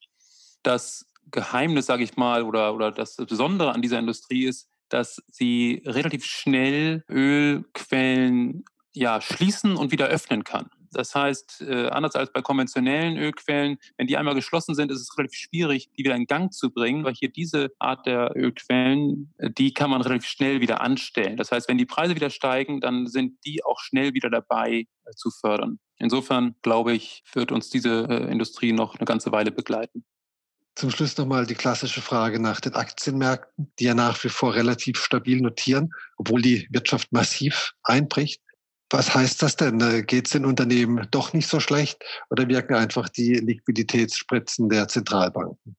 Das 0.64 1.06
Geheimnis, 1.32 1.86
sage 1.86 2.04
ich 2.04 2.16
mal, 2.16 2.44
oder, 2.44 2.74
oder 2.74 2.92
das 2.92 3.16
Besondere 3.16 3.74
an 3.74 3.82
dieser 3.82 4.00
Industrie 4.00 4.46
ist, 4.46 4.70
dass 4.90 5.22
sie 5.30 5.82
relativ 5.86 6.26
schnell 6.26 7.04
Ölquellen 7.10 8.64
ja, 8.94 9.22
schließen 9.22 9.76
und 9.76 9.92
wieder 9.92 10.08
öffnen 10.08 10.44
kann. 10.44 10.70
Das 10.92 11.16
heißt, 11.16 11.62
äh, 11.62 11.88
anders 11.88 12.16
als 12.16 12.32
bei 12.32 12.42
konventionellen 12.42 13.18
Ölquellen, 13.18 13.78
wenn 13.98 14.08
die 14.08 14.18
einmal 14.18 14.36
geschlossen 14.36 14.76
sind, 14.76 14.92
ist 14.92 15.02
es 15.02 15.18
relativ 15.18 15.40
schwierig, 15.40 15.90
die 15.98 16.04
wieder 16.04 16.16
in 16.16 16.26
Gang 16.26 16.54
zu 16.54 16.72
bringen, 16.72 17.04
weil 17.04 17.14
hier 17.14 17.30
diese 17.30 17.72
Art 17.80 18.06
der 18.06 18.32
Ölquellen, 18.36 19.34
äh, 19.38 19.50
die 19.50 19.74
kann 19.74 19.90
man 19.90 20.02
relativ 20.02 20.28
schnell 20.28 20.62
wieder 20.62 20.82
anstellen. 20.82 21.38
Das 21.38 21.52
heißt, 21.52 21.68
wenn 21.68 21.78
die 21.78 21.86
Preise 21.86 22.16
wieder 22.16 22.30
steigen, 22.30 22.82
dann 22.82 23.08
sind 23.08 23.44
die 23.46 23.64
auch 23.64 23.80
schnell 23.80 24.14
wieder 24.14 24.30
dabei 24.30 24.86
äh, 25.06 25.12
zu 25.16 25.30
fördern. 25.32 25.80
Insofern 26.00 26.56
glaube 26.62 26.94
ich, 26.94 27.24
wird 27.34 27.52
uns 27.52 27.70
diese 27.72 28.02
Industrie 28.30 28.72
noch 28.72 28.96
eine 28.96 29.06
ganze 29.06 29.32
Weile 29.32 29.52
begleiten. 29.52 30.06
Zum 30.78 30.92
Schluss 30.92 31.18
nochmal 31.18 31.48
die 31.48 31.56
klassische 31.56 32.02
Frage 32.02 32.40
nach 32.40 32.62
den 32.62 32.76
Aktienmärkten, 32.76 33.74
die 33.80 33.86
ja 33.86 33.96
nach 33.96 34.24
wie 34.24 34.30
vor 34.30 34.54
relativ 34.54 35.04
stabil 35.04 35.42
notieren, 35.42 35.90
obwohl 36.18 36.44
die 36.44 36.68
Wirtschaft 36.70 37.12
massiv 37.12 37.74
einbricht. 37.82 38.44
Was 38.90 39.14
heißt 39.14 39.42
das 39.42 39.56
denn? 39.56 39.82
Äh, 39.82 40.04
Geht 40.04 40.28
es 40.28 40.32
den 40.32 40.46
Unternehmen 40.46 41.08
doch 41.12 41.34
nicht 41.34 41.48
so 41.48 41.60
schlecht 41.60 42.04
oder 42.30 42.48
wirken 42.48 42.76
einfach 42.76 43.10
die 43.10 43.34
Liquiditätsspritzen 43.34 44.70
der 44.70 44.88
Zentralbanken? 44.88 45.76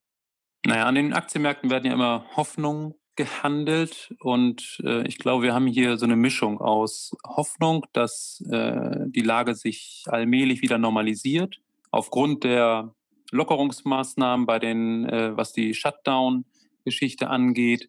Naja, 0.66 0.84
an 0.84 0.94
den 0.94 1.12
Aktienmärkten 1.12 1.70
werden 1.70 1.86
ja 1.86 1.94
immer 1.94 2.26
Hoffnungen 2.36 2.94
gehandelt 3.16 4.14
und 4.20 4.80
äh, 4.84 5.06
ich 5.06 5.18
glaube, 5.18 5.42
wir 5.42 5.54
haben 5.54 5.66
hier 5.66 5.96
so 5.96 6.04
eine 6.04 6.16
Mischung 6.16 6.60
aus 6.60 7.16
Hoffnung, 7.26 7.84
dass 7.92 8.44
äh, 8.50 9.06
die 9.06 9.22
Lage 9.22 9.54
sich 9.54 10.04
allmählich 10.06 10.62
wieder 10.62 10.78
normalisiert 10.78 11.56
aufgrund 11.90 12.44
der 12.44 12.94
Lockerungsmaßnahmen 13.32 14.46
bei 14.46 14.58
den, 14.58 15.04
äh, 15.06 15.36
was 15.36 15.52
die 15.52 15.74
Shutdown-Geschichte 15.74 17.28
angeht 17.28 17.88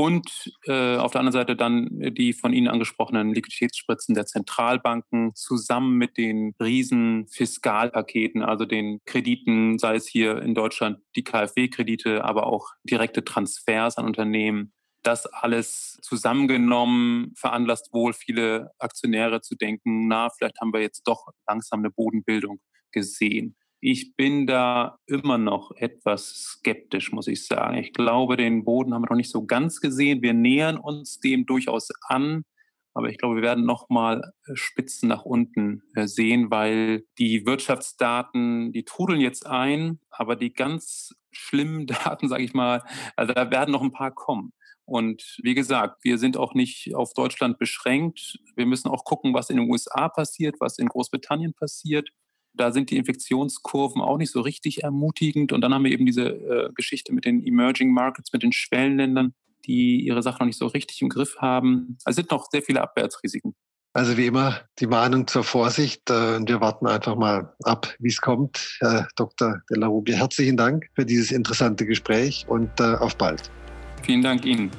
Und 0.00 0.50
äh, 0.64 0.96
auf 0.96 1.12
der 1.12 1.20
anderen 1.20 1.38
Seite 1.38 1.56
dann 1.56 1.90
die 1.90 2.32
von 2.32 2.54
Ihnen 2.54 2.68
angesprochenen 2.68 3.34
Liquiditätsspritzen 3.34 4.14
der 4.14 4.24
Zentralbanken 4.24 5.34
zusammen 5.34 5.98
mit 5.98 6.16
den 6.16 6.54
riesen 6.58 7.26
Fiskalpaketen, 7.28 8.42
also 8.42 8.64
den 8.64 9.00
Krediten, 9.04 9.78
sei 9.78 9.96
es 9.96 10.06
hier 10.06 10.40
in 10.40 10.54
Deutschland 10.54 11.00
die 11.16 11.22
KfW-Kredite, 11.22 12.24
aber 12.24 12.46
auch 12.46 12.70
direkte 12.82 13.24
Transfers 13.24 13.98
an 13.98 14.06
Unternehmen. 14.06 14.72
Das 15.02 15.26
alles 15.26 15.98
zusammengenommen 16.00 17.34
veranlasst 17.36 17.92
wohl 17.92 18.14
viele 18.14 18.70
Aktionäre 18.78 19.42
zu 19.42 19.54
denken, 19.54 20.08
na, 20.08 20.30
vielleicht 20.30 20.62
haben 20.62 20.72
wir 20.72 20.80
jetzt 20.80 21.02
doch 21.06 21.26
langsam 21.46 21.80
eine 21.80 21.90
Bodenbildung 21.90 22.58
gesehen. 22.90 23.54
Ich 23.80 24.14
bin 24.14 24.46
da 24.46 24.98
immer 25.06 25.38
noch 25.38 25.72
etwas 25.76 26.34
skeptisch, 26.34 27.12
muss 27.12 27.26
ich 27.28 27.46
sagen. 27.46 27.78
Ich 27.78 27.94
glaube, 27.94 28.36
den 28.36 28.64
Boden 28.64 28.92
haben 28.92 29.02
wir 29.02 29.10
noch 29.10 29.16
nicht 29.16 29.30
so 29.30 29.46
ganz 29.46 29.80
gesehen. 29.80 30.20
Wir 30.20 30.34
nähern 30.34 30.76
uns 30.76 31.18
dem 31.18 31.46
durchaus 31.46 31.88
an. 32.02 32.44
Aber 32.92 33.08
ich 33.08 33.18
glaube, 33.18 33.36
wir 33.36 33.42
werden 33.42 33.64
noch 33.64 33.88
mal 33.88 34.32
äh, 34.46 34.56
Spitzen 34.56 35.08
nach 35.08 35.24
unten 35.24 35.82
äh, 35.94 36.06
sehen, 36.06 36.50
weil 36.50 37.04
die 37.18 37.46
Wirtschaftsdaten, 37.46 38.72
die 38.72 38.84
trudeln 38.84 39.20
jetzt 39.20 39.46
ein, 39.46 40.00
aber 40.10 40.36
die 40.36 40.52
ganz 40.52 41.14
schlimmen 41.30 41.86
Daten, 41.86 42.28
sage 42.28 42.42
ich 42.42 42.52
mal, 42.52 42.82
also 43.16 43.32
da 43.32 43.50
werden 43.50 43.70
noch 43.70 43.82
ein 43.82 43.92
paar 43.92 44.10
kommen. 44.10 44.52
Und 44.84 45.38
wie 45.42 45.54
gesagt, 45.54 46.02
wir 46.02 46.18
sind 46.18 46.36
auch 46.36 46.52
nicht 46.52 46.96
auf 46.96 47.14
Deutschland 47.14 47.58
beschränkt. 47.58 48.40
Wir 48.56 48.66
müssen 48.66 48.88
auch 48.88 49.04
gucken, 49.04 49.32
was 49.34 49.48
in 49.48 49.56
den 49.56 49.70
USA 49.70 50.08
passiert, 50.08 50.56
was 50.58 50.78
in 50.78 50.88
Großbritannien 50.88 51.54
passiert. 51.54 52.10
Da 52.54 52.72
sind 52.72 52.90
die 52.90 52.96
Infektionskurven 52.96 54.02
auch 54.02 54.18
nicht 54.18 54.32
so 54.32 54.40
richtig 54.40 54.82
ermutigend. 54.82 55.52
Und 55.52 55.60
dann 55.60 55.72
haben 55.72 55.84
wir 55.84 55.92
eben 55.92 56.06
diese 56.06 56.28
äh, 56.28 56.70
Geschichte 56.74 57.12
mit 57.12 57.24
den 57.24 57.46
Emerging 57.46 57.92
Markets, 57.92 58.32
mit 58.32 58.42
den 58.42 58.52
Schwellenländern, 58.52 59.34
die 59.66 60.00
ihre 60.00 60.22
Sache 60.22 60.38
noch 60.40 60.46
nicht 60.46 60.58
so 60.58 60.66
richtig 60.66 61.00
im 61.02 61.08
Griff 61.08 61.36
haben. 61.38 61.98
Also 62.04 62.16
sind 62.16 62.30
noch 62.30 62.46
sehr 62.50 62.62
viele 62.62 62.82
Abwärtsrisiken. 62.82 63.54
Also 63.92 64.16
wie 64.16 64.26
immer 64.26 64.60
die 64.78 64.86
Mahnung 64.86 65.26
zur 65.26 65.42
Vorsicht 65.42 66.10
äh, 66.10 66.36
und 66.36 66.48
wir 66.48 66.60
warten 66.60 66.86
einfach 66.86 67.16
mal 67.16 67.52
ab, 67.64 67.92
wie 67.98 68.08
es 68.08 68.20
kommt. 68.20 68.76
Herr 68.78 69.08
Dr. 69.16 69.60
De 69.68 69.78
La 69.78 69.88
Rubia, 69.88 70.16
herzlichen 70.16 70.56
Dank 70.56 70.86
für 70.94 71.04
dieses 71.04 71.32
interessante 71.32 71.84
Gespräch 71.84 72.46
und 72.48 72.70
äh, 72.78 72.94
auf 72.94 73.16
bald. 73.16 73.50
Vielen 74.02 74.22
Dank 74.22 74.44
Ihnen. 74.44 74.70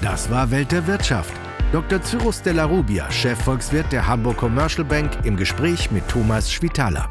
Das 0.00 0.30
war 0.30 0.50
Welt 0.50 0.72
der 0.72 0.86
Wirtschaft. 0.86 1.34
Dr. 1.72 2.02
Cyrus 2.02 2.42
de 2.42 2.52
la 2.52 2.64
Rubia, 2.64 3.10
Chefvolkswirt 3.10 3.90
der 3.92 4.06
Hamburg 4.06 4.36
Commercial 4.36 4.84
Bank, 4.84 5.10
im 5.24 5.38
Gespräch 5.38 5.90
mit 5.90 6.06
Thomas 6.06 6.52
Schwitaler. 6.52 7.08